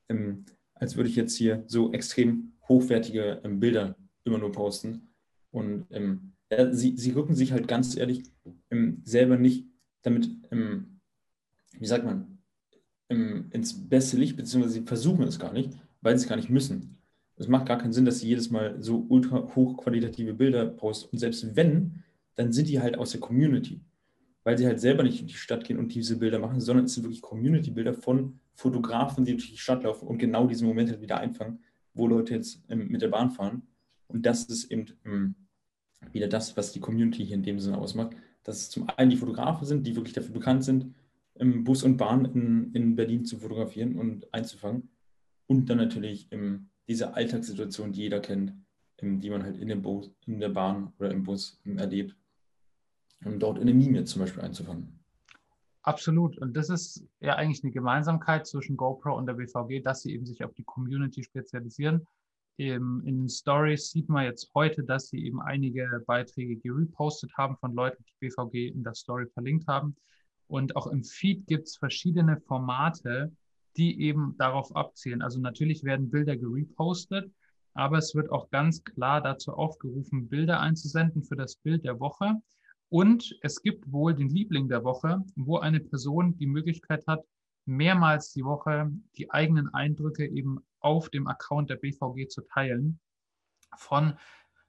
[0.09, 0.44] Ähm,
[0.75, 5.09] als würde ich jetzt hier so extrem hochwertige ähm, Bilder immer nur posten.
[5.50, 6.33] Und ähm,
[6.70, 8.22] sie, sie rücken sich halt ganz ehrlich
[8.70, 9.66] ähm, selber nicht
[10.02, 11.00] damit, ähm,
[11.78, 12.38] wie sagt man,
[13.09, 16.96] ins beste Licht, beziehungsweise sie versuchen es gar nicht, weil sie es gar nicht müssen.
[17.35, 21.09] Es macht gar keinen Sinn, dass sie jedes Mal so ultra hochqualitative Bilder posten.
[21.11, 22.04] Und selbst wenn,
[22.37, 23.80] dann sind die halt aus der Community.
[24.44, 26.94] Weil sie halt selber nicht in die Stadt gehen und diese Bilder machen, sondern es
[26.94, 31.00] sind wirklich Community-Bilder von Fotografen, die durch die Stadt laufen und genau diesen Moment halt
[31.00, 31.59] wieder einfangen,
[32.00, 33.62] wo Leute jetzt ähm, mit der Bahn fahren.
[34.08, 35.34] Und das ist eben ähm,
[36.12, 38.16] wieder das, was die Community hier in dem Sinne ausmacht.
[38.42, 40.94] Dass es zum einen die Fotografen sind, die wirklich dafür bekannt sind,
[41.34, 44.88] im Bus und Bahn in, in Berlin zu fotografieren und einzufangen.
[45.46, 48.54] Und dann natürlich im, diese Alltagssituation, die jeder kennt,
[48.96, 52.16] im, die man halt in, dem Bus, in der Bahn oder im Bus erlebt,
[53.24, 54.99] um dort in eine Mime zum Beispiel einzufangen.
[55.82, 56.36] Absolut.
[56.38, 60.26] Und das ist ja eigentlich eine Gemeinsamkeit zwischen GoPro und der BVG, dass sie eben
[60.26, 62.06] sich auf die Community spezialisieren.
[62.56, 67.72] In den Stories sieht man jetzt heute, dass sie eben einige Beiträge gerepostet haben von
[67.72, 69.96] Leuten, die BVG in der Story verlinkt haben.
[70.46, 73.32] Und auch im Feed gibt es verschiedene Formate,
[73.78, 75.22] die eben darauf abzielen.
[75.22, 77.32] Also natürlich werden Bilder gerepostet,
[77.72, 82.34] aber es wird auch ganz klar dazu aufgerufen, Bilder einzusenden für das Bild der Woche.
[82.90, 87.24] Und es gibt wohl den Liebling der Woche, wo eine Person die Möglichkeit hat,
[87.64, 92.98] mehrmals die Woche die eigenen Eindrücke eben auf dem Account der BVG zu teilen
[93.76, 94.18] von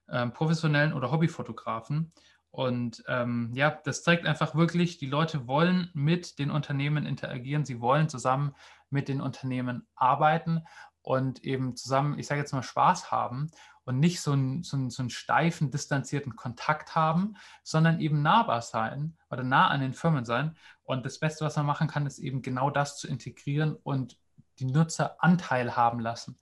[0.06, 2.12] äh, professionellen oder Hobbyfotografen.
[2.52, 7.80] Und ähm, ja, das zeigt einfach wirklich, die Leute wollen mit den Unternehmen interagieren, sie
[7.80, 8.54] wollen zusammen
[8.90, 10.62] mit den Unternehmen arbeiten
[11.00, 13.50] und eben zusammen, ich sage jetzt mal, Spaß haben
[13.84, 18.62] und nicht so einen, so, einen, so einen steifen, distanzierten Kontakt haben, sondern eben nahbar
[18.62, 20.56] sein oder nah an den Firmen sein.
[20.84, 24.18] Und das Beste, was man machen kann, ist eben genau das zu integrieren und
[24.58, 26.36] die Nutzer Anteil haben lassen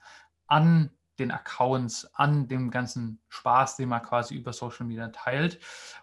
[0.46, 5.60] an den Accounts, an dem ganzen Spaß, den man quasi über Social Media teilt.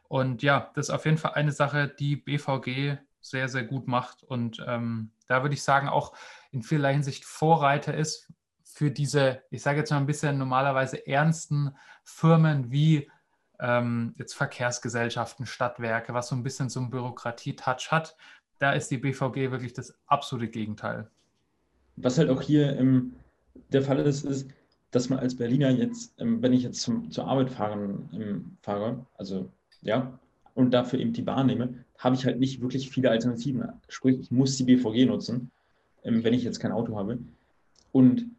[0.07, 4.23] Und ja, das ist auf jeden Fall eine Sache, die BVG sehr, sehr gut macht.
[4.23, 6.15] Und ähm, da würde ich sagen, auch
[6.51, 8.31] in vielerlei Hinsicht Vorreiter ist
[8.77, 11.71] für diese, ich sage jetzt mal ein bisschen normalerweise ernsten
[12.03, 13.09] Firmen wie
[13.59, 18.15] ähm, jetzt Verkehrsgesellschaften, Stadtwerke, was so ein bisschen so einen Bürokratie-Touch hat.
[18.59, 21.09] Da ist die BVG wirklich das absolute Gegenteil.
[21.95, 23.15] Was halt auch hier ähm,
[23.71, 24.47] der Fall ist, ist,
[24.91, 29.07] dass man als Berliner jetzt, ähm, wenn ich jetzt zum, zur Arbeit fahren, ähm, fahre,
[29.17, 29.49] also
[29.81, 30.19] ja,
[30.53, 33.69] und dafür eben die Bahn nehme, habe ich halt nicht wirklich viele Alternativen.
[33.89, 35.49] Sprich, ich muss die BVG nutzen,
[36.03, 37.17] ähm, wenn ich jetzt kein Auto habe.
[37.91, 38.36] Und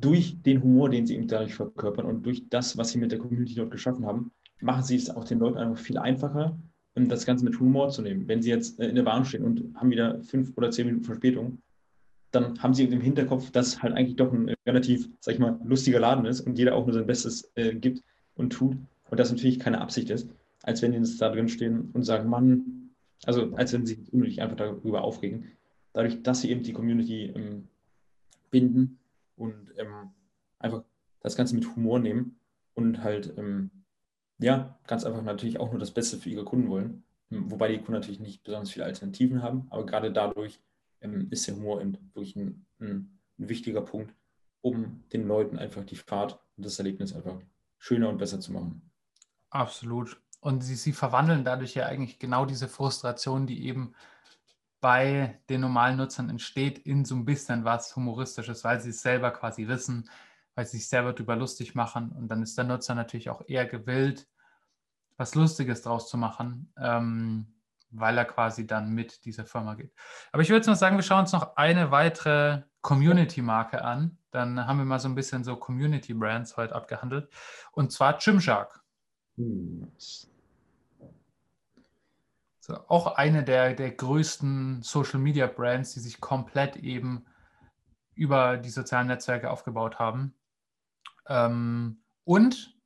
[0.00, 3.18] durch den Humor, den sie eben dadurch verkörpern und durch das, was sie mit der
[3.18, 4.30] Community dort geschaffen haben,
[4.60, 6.58] machen sie es auch den Leuten einfach viel einfacher,
[6.94, 8.26] das Ganze mit Humor zu nehmen.
[8.26, 11.04] Wenn sie jetzt äh, in der Bahn stehen und haben wieder fünf oder zehn Minuten
[11.04, 11.58] Verspätung,
[12.32, 16.00] dann haben sie im Hinterkopf, dass halt eigentlich doch ein relativ, sag ich mal, lustiger
[16.00, 18.02] Laden ist und jeder auch nur sein Bestes äh, gibt
[18.34, 18.76] und tut
[19.10, 20.28] und das natürlich keine Absicht ist,
[20.62, 22.90] als wenn die jetzt da drin stehen und sagen, Mann,
[23.24, 25.52] also als wenn sie sich unnötig einfach darüber aufregen.
[25.92, 27.68] Dadurch, dass sie eben die Community ähm,
[28.50, 28.98] binden
[29.38, 30.10] und ähm,
[30.58, 30.84] einfach
[31.20, 32.40] das Ganze mit Humor nehmen
[32.74, 33.70] und halt, ähm,
[34.38, 37.78] ja, ganz einfach natürlich auch nur das Beste für ihre Kunden wollen, hm, wobei die
[37.78, 40.60] Kunden natürlich nicht besonders viele Alternativen haben, aber gerade dadurch
[41.00, 44.14] ähm, ist der Humor eben wirklich ein, ein, ein, wichtiger Punkt,
[44.60, 47.40] um den Leuten einfach die Fahrt und das Erlebnis einfach
[47.78, 48.90] schöner und besser zu machen.
[49.50, 50.20] Absolut.
[50.40, 53.94] Und sie, sie verwandeln dadurch ja eigentlich genau diese Frustration, die eben
[54.80, 59.30] bei den normalen Nutzern entsteht, in so ein bisschen was Humoristisches, weil sie es selber
[59.30, 60.08] quasi wissen,
[60.54, 62.10] weil sie sich selber darüber lustig machen.
[62.12, 64.28] Und dann ist der Nutzer natürlich auch eher gewillt,
[65.16, 67.54] was Lustiges draus zu machen, ähm,
[67.90, 69.92] weil er quasi dann mit dieser Firma geht.
[70.32, 74.18] Aber ich würde jetzt mal sagen, wir schauen uns noch eine weitere Community-Marke an.
[74.30, 77.28] Dann haben wir mal so ein bisschen so Community-Brands heute abgehandelt.
[77.72, 78.82] Und zwar Gymshark.
[79.36, 79.90] Hm.
[82.68, 87.24] So, auch eine der, der größten Social-Media-Brands, die sich komplett eben
[88.14, 90.34] über die sozialen Netzwerke aufgebaut haben.
[91.26, 92.76] Ähm, und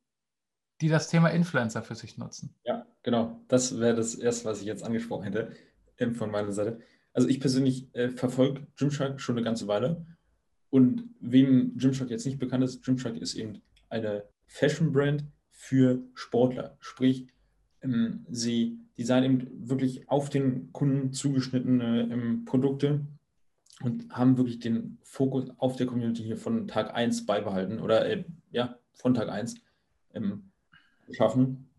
[0.79, 2.55] die das Thema Influencer für sich nutzen.
[2.63, 3.41] Ja, genau.
[3.49, 5.53] Das wäre das Erste, was ich jetzt angesprochen hätte
[5.97, 6.79] ähm, von meiner Seite.
[7.11, 10.05] Also ich persönlich äh, verfolge Gymshark schon eine ganze Weile.
[10.69, 16.77] Und wem Gymshark jetzt nicht bekannt ist, Gymshark ist eben eine Fashion-Brand für Sportler.
[16.79, 17.27] Sprich,
[17.81, 23.05] ähm, sie designen eben wirklich auf den Kunden zugeschnittene ähm, Produkte
[23.81, 28.23] und haben wirklich den Fokus auf der Community hier von Tag 1 beibehalten oder äh,
[28.51, 29.55] ja, von Tag 1.
[30.13, 30.51] Ähm,
[31.07, 31.69] geschaffen.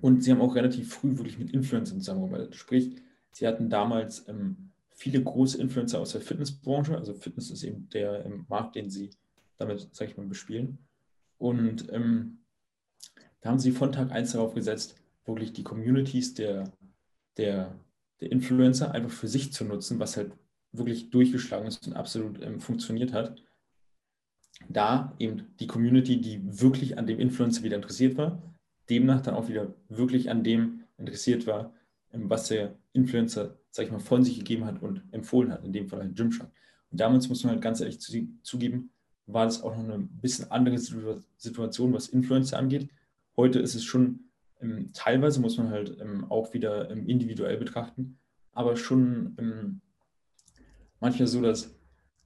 [0.00, 2.54] Und sie haben auch relativ früh wirklich mit Influencern zusammengearbeitet.
[2.54, 2.96] Sprich,
[3.32, 6.96] sie hatten damals ähm, viele große Influencer aus der Fitnessbranche.
[6.96, 9.10] Also Fitness ist eben der ähm, Markt, den sie
[9.56, 10.78] damit, sage ich mal, bespielen.
[11.38, 12.38] Und ähm,
[13.40, 14.96] da haben sie von Tag 1 darauf gesetzt,
[15.28, 16.72] wirklich die Communities der,
[17.36, 17.78] der,
[18.20, 20.32] der Influencer einfach für sich zu nutzen, was halt
[20.72, 23.42] wirklich durchgeschlagen ist und absolut ähm, funktioniert hat
[24.68, 28.42] da eben die Community, die wirklich an dem Influencer wieder interessiert war,
[28.90, 31.72] demnach dann auch wieder wirklich an dem interessiert war,
[32.12, 35.72] ähm, was der Influencer, sag ich mal, von sich gegeben hat und empfohlen hat, in
[35.72, 36.50] dem Fall halt Gymshark.
[36.90, 38.90] Und damals muss man halt ganz ehrlich zugeben,
[39.26, 42.88] war das auch noch eine bisschen andere Situation, was Influencer angeht.
[43.36, 44.27] Heute ist es schon
[44.92, 48.18] teilweise, muss man halt ähm, auch wieder ähm, individuell betrachten,
[48.52, 49.80] aber schon ähm,
[51.00, 51.78] manchmal so, dass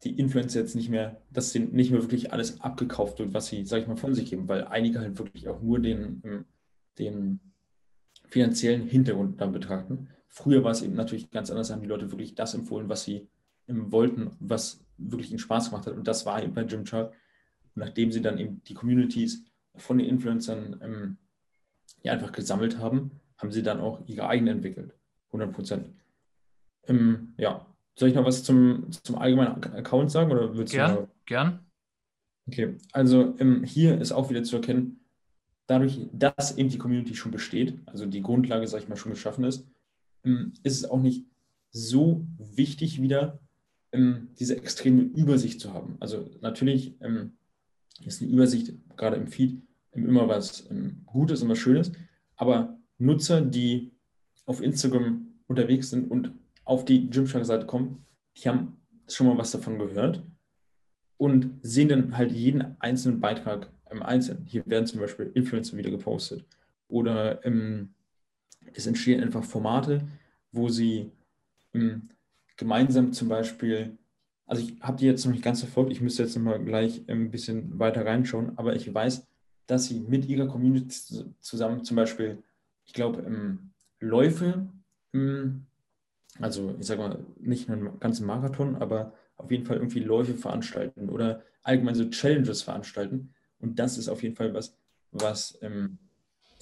[0.04, 3.64] die Influencer jetzt nicht mehr, dass denen nicht mehr wirklich alles abgekauft wird, was sie,
[3.64, 6.44] sag ich mal, von sich geben, weil einige halt wirklich auch nur den, ähm,
[6.98, 7.40] den
[8.28, 10.08] finanziellen Hintergrund dann betrachten.
[10.28, 13.28] Früher war es eben natürlich ganz anders, haben die Leute wirklich das empfohlen, was sie
[13.68, 15.94] ähm, wollten, was wirklich ihnen Spaß gemacht hat.
[15.94, 17.14] Und das war eben bei Gymshark.
[17.74, 19.44] Nachdem sie dann eben die Communities
[19.76, 21.18] von den Influencern ähm,
[22.02, 24.94] ja, einfach gesammelt haben, haben sie dann auch ihre eigene entwickelt.
[25.28, 25.90] 100 Prozent.
[26.86, 30.30] Ähm, ja, soll ich noch was zum, zum allgemeinen Account sagen?
[30.30, 31.60] Oder willst gern, du gern.
[32.46, 35.00] Okay, also ähm, hier ist auch wieder zu erkennen,
[35.66, 39.44] dadurch, dass eben die Community schon besteht, also die Grundlage, sag ich mal, schon geschaffen
[39.44, 39.66] ist,
[40.24, 41.24] ähm, ist es auch nicht
[41.70, 43.38] so wichtig wieder,
[43.92, 45.96] ähm, diese extreme Übersicht zu haben.
[46.00, 47.36] Also natürlich ähm,
[48.04, 49.62] ist eine Übersicht gerade im Feed
[49.92, 51.92] immer was ähm, Gutes und was Schönes,
[52.36, 53.92] aber Nutzer, die
[54.46, 56.32] auf Instagram unterwegs sind und
[56.64, 58.04] auf die Gymshark-Seite kommen,
[58.36, 58.76] die haben
[59.08, 60.22] schon mal was davon gehört
[61.16, 64.44] und sehen dann halt jeden einzelnen Beitrag im Einzelnen.
[64.46, 66.46] Hier werden zum Beispiel Influencer wieder gepostet
[66.88, 67.94] oder ähm,
[68.74, 70.02] es entstehen einfach Formate,
[70.52, 71.10] wo sie
[71.74, 72.08] ähm,
[72.56, 73.98] gemeinsam zum Beispiel,
[74.46, 77.02] also ich habe die jetzt noch nicht ganz verfolgt, ich müsste jetzt noch mal gleich
[77.08, 79.26] ein bisschen weiter reinschauen, aber ich weiß,
[79.72, 82.42] dass sie mit ihrer Community zusammen zum Beispiel,
[82.84, 83.24] ich glaube,
[84.00, 84.68] Läufe
[85.12, 85.66] ähm,
[86.38, 91.08] also ich sage mal, nicht einen ganzen Marathon, aber auf jeden Fall irgendwie Läufe veranstalten
[91.08, 93.34] oder allgemein so Challenges veranstalten.
[93.60, 94.76] Und das ist auf jeden Fall was,
[95.10, 95.98] was ähm,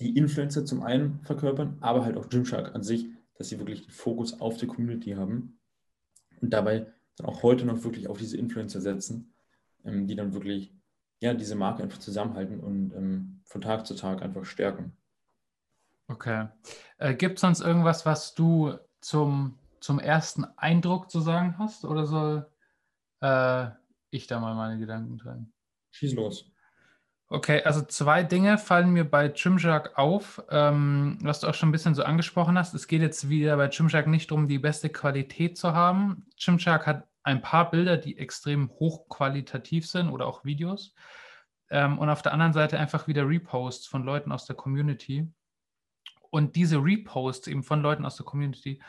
[0.00, 3.92] die Influencer zum einen verkörpern, aber halt auch Gymshark an sich, dass sie wirklich den
[3.92, 5.58] Fokus auf die Community haben
[6.40, 9.32] und dabei dann auch heute noch wirklich auf diese Influencer setzen,
[9.84, 10.72] ähm, die dann wirklich
[11.20, 14.92] ja, diese Marke einfach zusammenhalten und ähm, von Tag zu Tag einfach stärken.
[16.08, 16.48] Okay.
[16.98, 22.06] Äh, Gibt es sonst irgendwas, was du zum zum ersten Eindruck zu sagen hast oder
[22.06, 22.46] soll
[23.22, 23.66] äh,
[24.10, 25.52] ich da mal meine Gedanken teilen?
[25.90, 26.52] Schieß los.
[27.28, 31.72] Okay, also zwei Dinge fallen mir bei Gymshark auf, ähm, was du auch schon ein
[31.72, 32.74] bisschen so angesprochen hast.
[32.74, 36.26] Es geht jetzt wieder bei Gymshark nicht darum, die beste Qualität zu haben.
[36.36, 40.94] Gymshark hat ein paar Bilder, die extrem hochqualitativ sind oder auch Videos.
[41.70, 45.28] Ähm, und auf der anderen Seite einfach wieder Reposts von Leuten aus der Community.
[46.30, 48.80] Und diese Reposts eben von Leuten aus der Community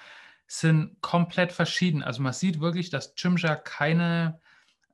[0.47, 2.03] sind komplett verschieden.
[2.03, 4.39] Also man sieht wirklich, dass Gymshark keine,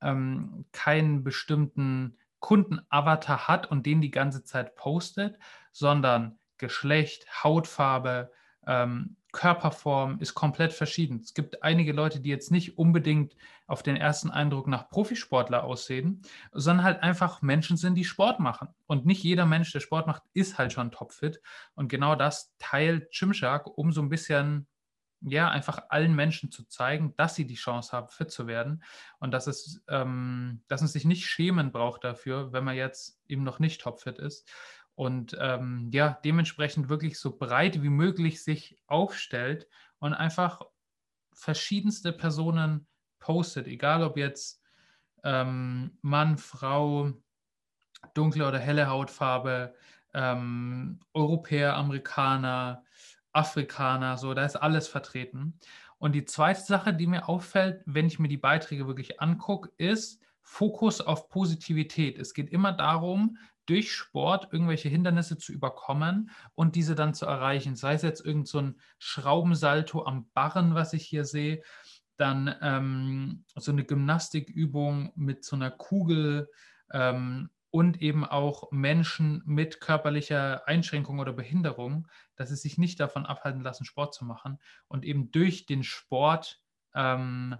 [0.01, 5.37] ähm, keinen bestimmten Kundenavatar hat und den die ganze Zeit postet,
[5.71, 8.31] sondern Geschlecht, Hautfarbe,
[8.65, 11.19] ähm, Körperform ist komplett verschieden.
[11.23, 13.35] Es gibt einige Leute, die jetzt nicht unbedingt
[13.67, 16.21] auf den ersten Eindruck nach Profisportler aussehen,
[16.53, 18.69] sondern halt einfach Menschen sind, die Sport machen.
[18.85, 21.41] Und nicht jeder Mensch, der Sport macht, ist halt schon topfit.
[21.75, 24.67] Und genau das teilt Gymshark, um so ein bisschen
[25.21, 28.83] ja, einfach allen Menschen zu zeigen, dass sie die Chance haben, fit zu werden
[29.19, 33.43] und dass es, ähm, dass man sich nicht schämen braucht dafür, wenn man jetzt eben
[33.43, 34.47] noch nicht topfit ist.
[34.97, 39.67] Und ähm, ja, dementsprechend wirklich so breit wie möglich sich aufstellt
[39.99, 40.63] und einfach
[41.33, 42.87] verschiedenste Personen
[43.19, 44.59] postet, egal ob jetzt
[45.23, 47.13] ähm, Mann, Frau,
[48.15, 49.75] dunkle oder helle Hautfarbe,
[50.15, 52.83] ähm, Europäer, Amerikaner,
[53.33, 55.59] Afrikaner, so, da ist alles vertreten.
[55.99, 60.19] Und die zweite Sache, die mir auffällt, wenn ich mir die Beiträge wirklich angucke, ist
[60.41, 62.17] Fokus auf Positivität.
[62.17, 63.37] Es geht immer darum,
[63.67, 67.75] durch Sport irgendwelche Hindernisse zu überkommen und diese dann zu erreichen.
[67.75, 71.61] Sei es jetzt irgend so ein Schraubensalto am Barren, was ich hier sehe,
[72.17, 76.49] dann ähm, so eine Gymnastikübung mit so einer Kugel
[76.91, 83.25] ähm, und eben auch Menschen mit körperlicher Einschränkung oder Behinderung, dass sie sich nicht davon
[83.25, 86.59] abhalten lassen, Sport zu machen und eben durch den Sport
[86.95, 87.55] ähm,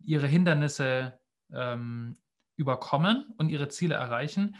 [0.00, 1.20] ihre Hindernisse
[1.52, 2.16] ähm,
[2.56, 4.56] überkommen und ihre Ziele erreichen.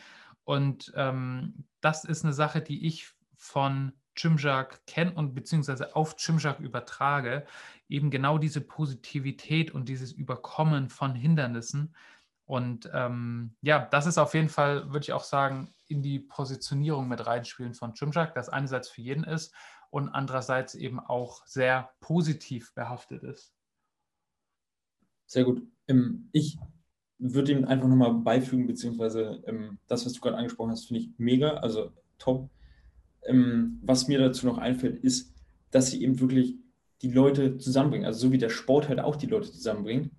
[0.47, 6.61] Und ähm, das ist eine Sache, die ich von Gymshark kenne und beziehungsweise auf Gymshark
[6.61, 7.45] übertrage,
[7.91, 11.95] eben genau diese Positivität und dieses Überkommen von Hindernissen
[12.47, 17.09] und ähm, ja, das ist auf jeden Fall, würde ich auch sagen, in die Positionierung
[17.09, 19.53] mit reinspielen von Gymshark, das einerseits für jeden ist
[19.91, 23.53] und andererseits eben auch sehr positiv behaftet ist.
[25.27, 25.67] Sehr gut.
[25.89, 26.57] Ähm, ich
[27.19, 31.11] würde ihm einfach nochmal beifügen, beziehungsweise ähm, das, was du gerade angesprochen hast, finde ich
[31.19, 32.51] mega, also top.
[33.25, 35.35] Ähm, was mir dazu noch einfällt, ist,
[35.71, 36.57] dass sie eben wirklich
[37.03, 38.07] die Leute zusammenbringen.
[38.07, 40.11] Also so wie der Sport halt auch die Leute zusammenbringt,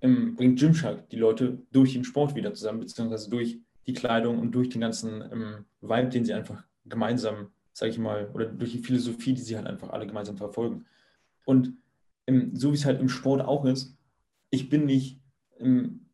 [0.00, 4.52] ähm, bringt Gymshark die Leute durch den Sport wieder zusammen, beziehungsweise durch die Kleidung und
[4.52, 8.78] durch den ganzen ähm, Vibe, den sie einfach gemeinsam, sage ich mal, oder durch die
[8.78, 10.86] Philosophie, die sie halt einfach alle gemeinsam verfolgen.
[11.44, 11.74] Und
[12.26, 13.96] ähm, so wie es halt im Sport auch ist,
[14.50, 15.20] ich bin nicht
[15.58, 16.05] ähm,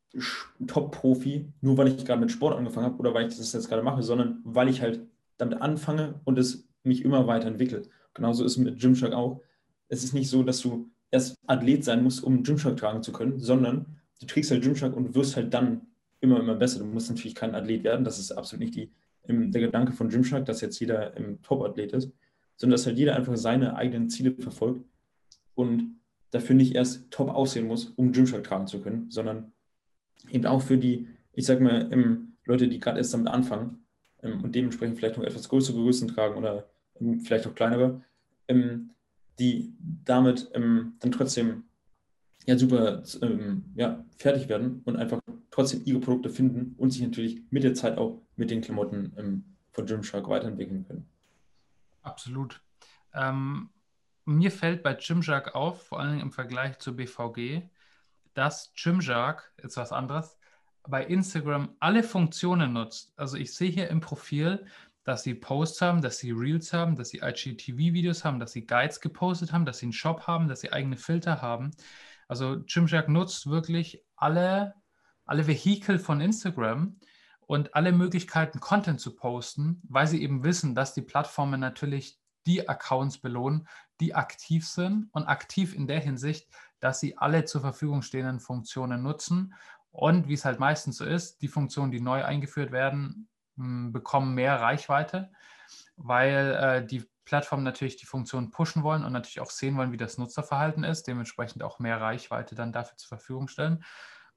[0.66, 3.82] Top-Profi, nur weil ich gerade mit Sport angefangen habe oder weil ich das jetzt gerade
[3.82, 5.00] mache, sondern weil ich halt
[5.38, 7.88] damit anfange und es mich immer weiterentwickelt.
[8.14, 9.40] Genauso ist es mit Gymshark auch.
[9.88, 13.38] Es ist nicht so, dass du erst Athlet sein musst, um Gymshark tragen zu können,
[13.38, 15.82] sondern du trägst halt Gymshark und wirst halt dann
[16.20, 16.80] immer, immer besser.
[16.80, 18.90] Du musst natürlich kein Athlet werden, das ist absolut nicht die,
[19.28, 22.12] der Gedanke von Gymshark, dass jetzt jeder im Top-Athlet ist,
[22.56, 24.84] sondern dass halt jeder einfach seine eigenen Ziele verfolgt
[25.54, 26.00] und
[26.30, 29.52] dafür nicht erst top aussehen muss, um Gymshark tragen zu können, sondern
[30.30, 31.90] eben auch für die, ich sag mal,
[32.44, 33.84] Leute, die gerade erst damit anfangen
[34.22, 36.68] ähm, und dementsprechend vielleicht noch etwas größere Größen tragen oder
[37.24, 38.02] vielleicht auch kleinere,
[39.38, 41.64] die damit ähm, dann trotzdem
[42.46, 45.20] ja, super ähm, ja, fertig werden und einfach
[45.50, 49.44] trotzdem ihre Produkte finden und sich natürlich mit der Zeit auch mit den Klamotten ähm,
[49.70, 51.08] von Gymshark weiterentwickeln können.
[52.02, 52.60] Absolut.
[53.14, 53.70] Ähm,
[54.24, 57.62] mir fällt bei Gymshark auf, vor allem im Vergleich zur BVG,
[58.34, 60.36] dass Gymshark, jetzt was anderes,
[60.88, 63.12] bei Instagram alle Funktionen nutzt.
[63.16, 64.66] Also ich sehe hier im Profil,
[65.04, 69.00] dass sie Posts haben, dass sie Reels haben, dass sie IGTV-Videos haben, dass sie Guides
[69.00, 71.72] gepostet haben, dass sie einen Shop haben, dass sie eigene Filter haben.
[72.28, 74.74] Also Gymshark nutzt wirklich alle,
[75.24, 76.98] alle Vehikel von Instagram
[77.40, 82.68] und alle Möglichkeiten, Content zu posten, weil sie eben wissen, dass die Plattformen natürlich die
[82.68, 83.68] Accounts belohnen,
[84.00, 86.48] die aktiv sind und aktiv in der Hinsicht,
[86.82, 89.54] dass sie alle zur Verfügung stehenden Funktionen nutzen.
[89.92, 94.60] Und wie es halt meistens so ist, die Funktionen, die neu eingeführt werden, bekommen mehr
[94.60, 95.30] Reichweite,
[95.96, 99.96] weil äh, die Plattformen natürlich die Funktion pushen wollen und natürlich auch sehen wollen, wie
[99.96, 103.84] das Nutzerverhalten ist, dementsprechend auch mehr Reichweite dann dafür zur Verfügung stellen.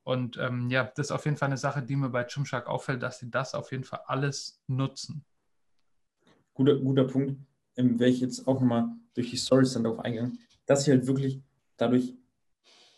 [0.04, 3.02] Und ähm, ja, das ist auf jeden Fall eine Sache, die mir bei Gymshark auffällt,
[3.02, 5.26] dass sie das auf jeden Fall alles nutzen.
[6.54, 7.40] Guter, guter Punkt,
[7.76, 10.38] ähm, wäre ich jetzt auch nochmal durch die Stories dann darauf eingegangen,
[10.68, 11.42] dass sie halt wirklich
[11.78, 12.14] dadurch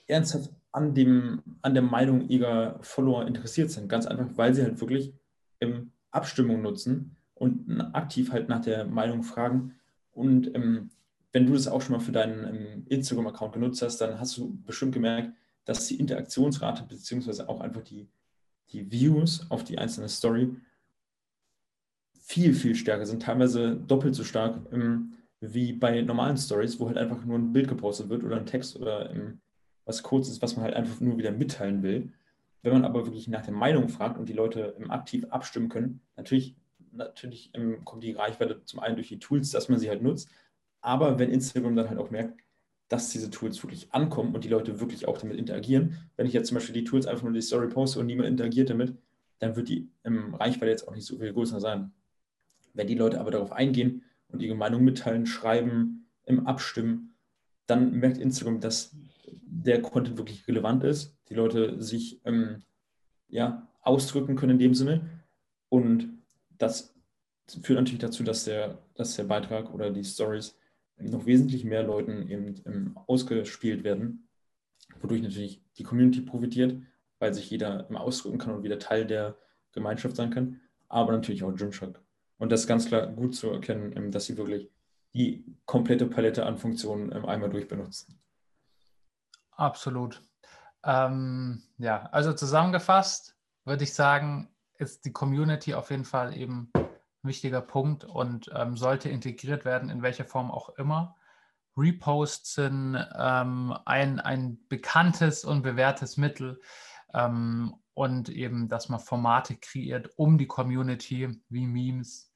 [0.08, 3.90] ernsthaft an, dem, an der Meinung ihrer Follower interessiert sind.
[3.90, 5.14] Ganz einfach, weil sie halt wirklich
[5.60, 9.76] im Abstimmung nutzen und aktiv halt nach der Meinung fragen.
[10.12, 10.90] Und ähm,
[11.32, 14.58] wenn du das auch schon mal für deinen ähm, Instagram-Account genutzt hast, dann hast du
[14.66, 15.34] bestimmt gemerkt,
[15.66, 18.08] dass die Interaktionsrate beziehungsweise auch einfach die,
[18.72, 20.56] die Views auf die einzelne Story
[22.20, 26.98] viel, viel stärker sind, teilweise doppelt so stark ähm, wie bei normalen Stories, wo halt
[26.98, 29.40] einfach nur ein Bild gepostet wird oder ein Text oder ähm,
[29.88, 32.12] was kurz ist, was man halt einfach nur wieder mitteilen will.
[32.62, 36.56] Wenn man aber wirklich nach der Meinung fragt und die Leute aktiv abstimmen können, natürlich,
[36.92, 37.52] natürlich
[37.86, 40.30] kommt die Reichweite zum einen durch die Tools, dass man sie halt nutzt,
[40.82, 42.40] Aber wenn Instagram dann halt auch merkt,
[42.90, 46.48] dass diese Tools wirklich ankommen und die Leute wirklich auch damit interagieren, wenn ich jetzt
[46.50, 48.94] zum Beispiel die Tools einfach nur die Story poste und niemand interagiert damit,
[49.40, 51.92] dann wird die ähm, Reichweite jetzt auch nicht so viel größer sein.
[52.74, 57.16] Wenn die Leute aber darauf eingehen und ihre Meinung mitteilen, schreiben, im Abstimmen,
[57.68, 58.96] dann merkt Instagram, dass
[59.28, 62.64] der Content wirklich relevant ist, die Leute sich ähm,
[63.28, 65.24] ja, ausdrücken können in dem Sinne.
[65.70, 66.10] Und
[66.58, 66.96] das
[67.64, 70.58] führt natürlich dazu, dass der, dass der Beitrag oder die Stories
[71.00, 74.28] noch wesentlich mehr Leuten eben ähm, ausgespielt werden,
[75.02, 76.82] wodurch natürlich die Community profitiert,
[77.20, 79.38] weil sich jeder ausdrücken kann und wieder Teil der
[79.72, 82.02] Gemeinschaft sein kann, aber natürlich auch Gymshark.
[82.40, 84.70] Und das ist ganz klar gut zu erkennen, ähm, dass sie wirklich
[85.14, 88.20] die komplette Palette an Funktionen ähm, einmal durchbenutzen.
[89.58, 90.22] Absolut.
[90.84, 93.36] Ähm, ja, also zusammengefasst
[93.66, 96.88] würde ich sagen, ist die Community auf jeden Fall eben ein
[97.24, 101.16] wichtiger Punkt und ähm, sollte integriert werden, in welcher Form auch immer.
[101.76, 106.62] Reposts sind ähm, ein, ein bekanntes und bewährtes Mittel
[107.14, 112.32] ähm, und eben, dass man Formate kreiert um die Community, wie Memes,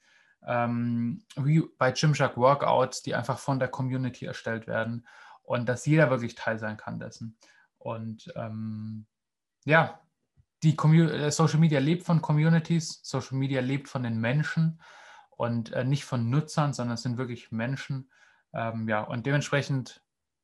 [0.45, 5.05] ähm, wie bei Gymshark Workouts, die einfach von der Community erstellt werden
[5.51, 7.35] und dass jeder wirklich Teil sein kann dessen.
[7.77, 9.05] Und ähm,
[9.65, 9.99] ja,
[10.63, 14.81] die Commun äh, Social Media lebt von Communities, Social Media lebt von den Menschen
[15.31, 18.09] und äh, nicht von Nutzern, sondern es sind wirklich Menschen.
[18.53, 20.01] Ähm, ja, und dementsprechend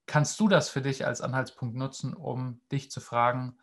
[0.08, 3.58] kannst du das für dich als Anhaltspunkt nutzen, um dich zu fragen,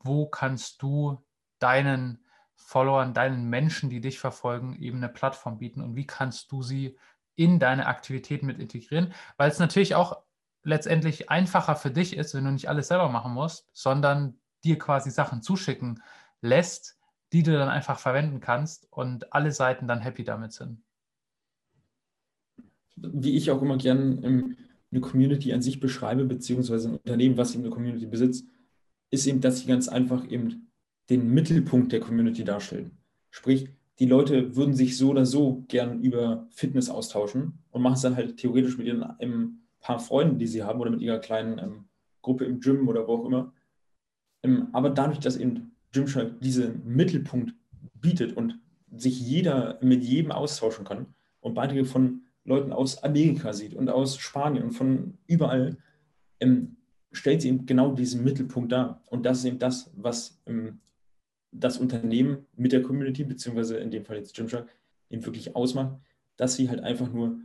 [0.00, 1.24] wo kannst du
[1.60, 2.26] deinen
[2.56, 6.98] Followern, deinen Menschen, die dich verfolgen, eben eine Plattform bieten und wie kannst du sie
[7.36, 10.22] in deine Aktivitäten mit integrieren, weil es natürlich auch
[10.64, 15.10] letztendlich einfacher für dich ist, wenn du nicht alles selber machen musst, sondern dir quasi
[15.10, 16.02] Sachen zuschicken
[16.40, 16.98] lässt,
[17.32, 20.82] die du dann einfach verwenden kannst und alle Seiten dann happy damit sind.
[22.96, 24.56] Wie ich auch immer gern
[24.90, 28.46] eine Community an sich beschreibe, beziehungsweise ein Unternehmen, was eben eine Community besitzt,
[29.10, 30.70] ist eben, dass sie ganz einfach eben
[31.10, 32.98] den Mittelpunkt der Community darstellen.
[33.30, 38.00] Sprich, die Leute würden sich so oder so gern über Fitness austauschen und machen es
[38.00, 41.58] dann halt theoretisch mit ihren ein paar Freunden, die sie haben oder mit ihrer kleinen
[41.58, 41.84] ähm,
[42.22, 43.52] Gruppe im Gym oder wo auch immer.
[44.42, 47.54] Ähm, aber dadurch, dass eben Gymshark diesen Mittelpunkt
[48.00, 48.58] bietet und
[48.96, 51.06] sich jeder mit jedem austauschen kann
[51.40, 55.76] und Beiträge von Leuten aus Amerika sieht und aus Spanien und von überall,
[56.40, 56.76] ähm,
[57.12, 59.02] stellt sie eben genau diesen Mittelpunkt dar.
[59.06, 60.80] Und das ist eben das, was ähm,
[61.52, 64.66] das Unternehmen mit der Community, beziehungsweise in dem Fall jetzt Gymshark,
[65.10, 65.98] eben wirklich ausmacht,
[66.36, 67.38] dass sie halt einfach nur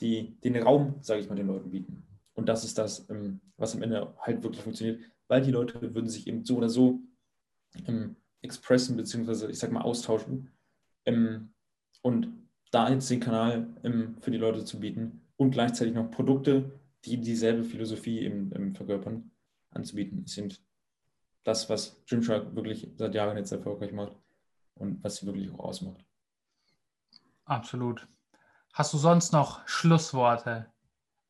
[0.00, 2.02] die, den Raum, sage ich mal, den Leuten bieten.
[2.34, 6.08] Und das ist das, ähm, was am Ende halt wirklich funktioniert, weil die Leute würden
[6.08, 7.00] sich eben so oder so
[7.86, 10.50] ähm, expressen, beziehungsweise ich sag mal austauschen.
[11.04, 11.52] Ähm,
[12.02, 12.28] und
[12.70, 13.68] da jetzt den Kanal
[14.20, 19.30] für die Leute zu bieten und gleichzeitig noch Produkte, die dieselbe Philosophie eben verkörpern,
[19.70, 20.60] anzubieten, sind
[21.44, 24.16] das, was Gymshark wirklich seit Jahren jetzt erfolgreich macht
[24.74, 26.04] und was sie wirklich auch ausmacht.
[27.44, 28.08] Absolut.
[28.76, 30.66] Hast du sonst noch Schlussworte,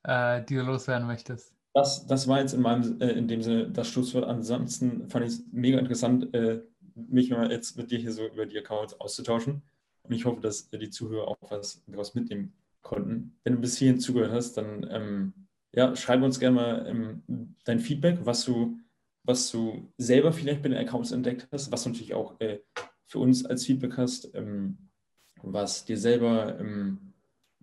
[0.03, 1.57] äh, die du loswerden möchtest?
[1.77, 4.25] das, das war jetzt in meinem, äh, in dem Sinne das Schlusswort.
[4.25, 6.63] Ansonsten fand ich es mega interessant, äh,
[6.95, 9.61] mich mal jetzt mit dir hier so über die Accounts auszutauschen.
[10.03, 13.39] Und ich hoffe, dass die Zuhörer auch was daraus mitnehmen konnten.
[13.45, 15.33] Wenn du bis hierhin zugehört hast, dann ähm,
[15.73, 18.79] ja, schreib uns gerne mal ähm, dein Feedback, was du,
[19.23, 22.61] was du selber vielleicht bei den Accounts entdeckt hast, was du natürlich auch äh,
[23.05, 24.79] für uns als Feedback hast, ähm,
[25.43, 27.13] was dir selber, ähm,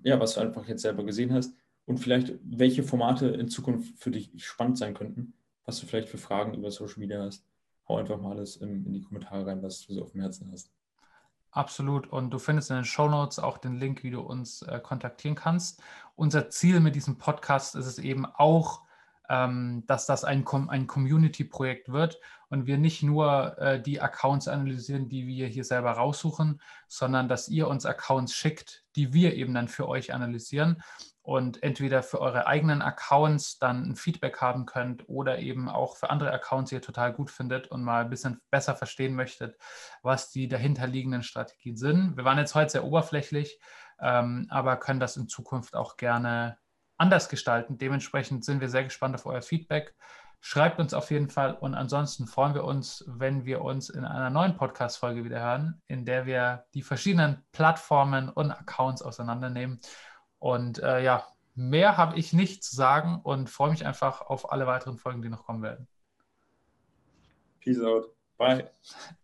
[0.04, 1.54] ja, was du einfach jetzt selber gesehen hast
[1.86, 5.34] und vielleicht welche Formate in Zukunft für dich spannend sein könnten,
[5.66, 7.46] was du vielleicht für Fragen über Social Media hast.
[7.88, 10.50] Hau einfach mal alles in, in die Kommentare rein, was du so auf dem Herzen
[10.52, 10.72] hast.
[11.52, 12.08] Absolut.
[12.08, 15.36] Und du findest in den Show Notes auch den Link, wie du uns äh, kontaktieren
[15.36, 15.84] kannst.
[16.16, 18.83] Unser Ziel mit diesem Podcast ist es eben auch,
[19.30, 22.20] ähm, dass das ein, ein Community-Projekt wird
[22.50, 27.50] und wir nicht nur äh, die Accounts analysieren, die wir hier selber raussuchen, sondern dass
[27.50, 30.84] ihr uns Accounts schickt, die wir eben dann für euch analysieren
[31.24, 36.10] und entweder für eure eigenen Accounts dann ein Feedback haben könnt oder eben auch für
[36.10, 39.58] andere Accounts, die ihr total gut findet und mal ein bisschen besser verstehen möchtet,
[40.02, 42.18] was die dahinterliegenden Strategien sind.
[42.18, 43.58] Wir waren jetzt heute sehr oberflächlich,
[44.02, 46.58] ähm, aber können das in Zukunft auch gerne
[46.98, 47.78] anders gestalten.
[47.78, 49.96] Dementsprechend sind wir sehr gespannt auf euer Feedback.
[50.42, 54.30] Schreibt uns auf jeden Fall und ansonsten freuen wir uns, wenn wir uns in einer
[54.30, 59.80] neuen Podcast-Folge wieder hören, in der wir die verschiedenen Plattformen und Accounts auseinandernehmen
[60.40, 61.26] und äh, ja,
[61.56, 65.30] mehr habe ich nicht zu sagen und freue mich einfach auf alle weiteren Folgen, die
[65.30, 65.88] noch kommen werden.
[67.62, 68.10] Peace out.
[68.38, 68.70] Bye.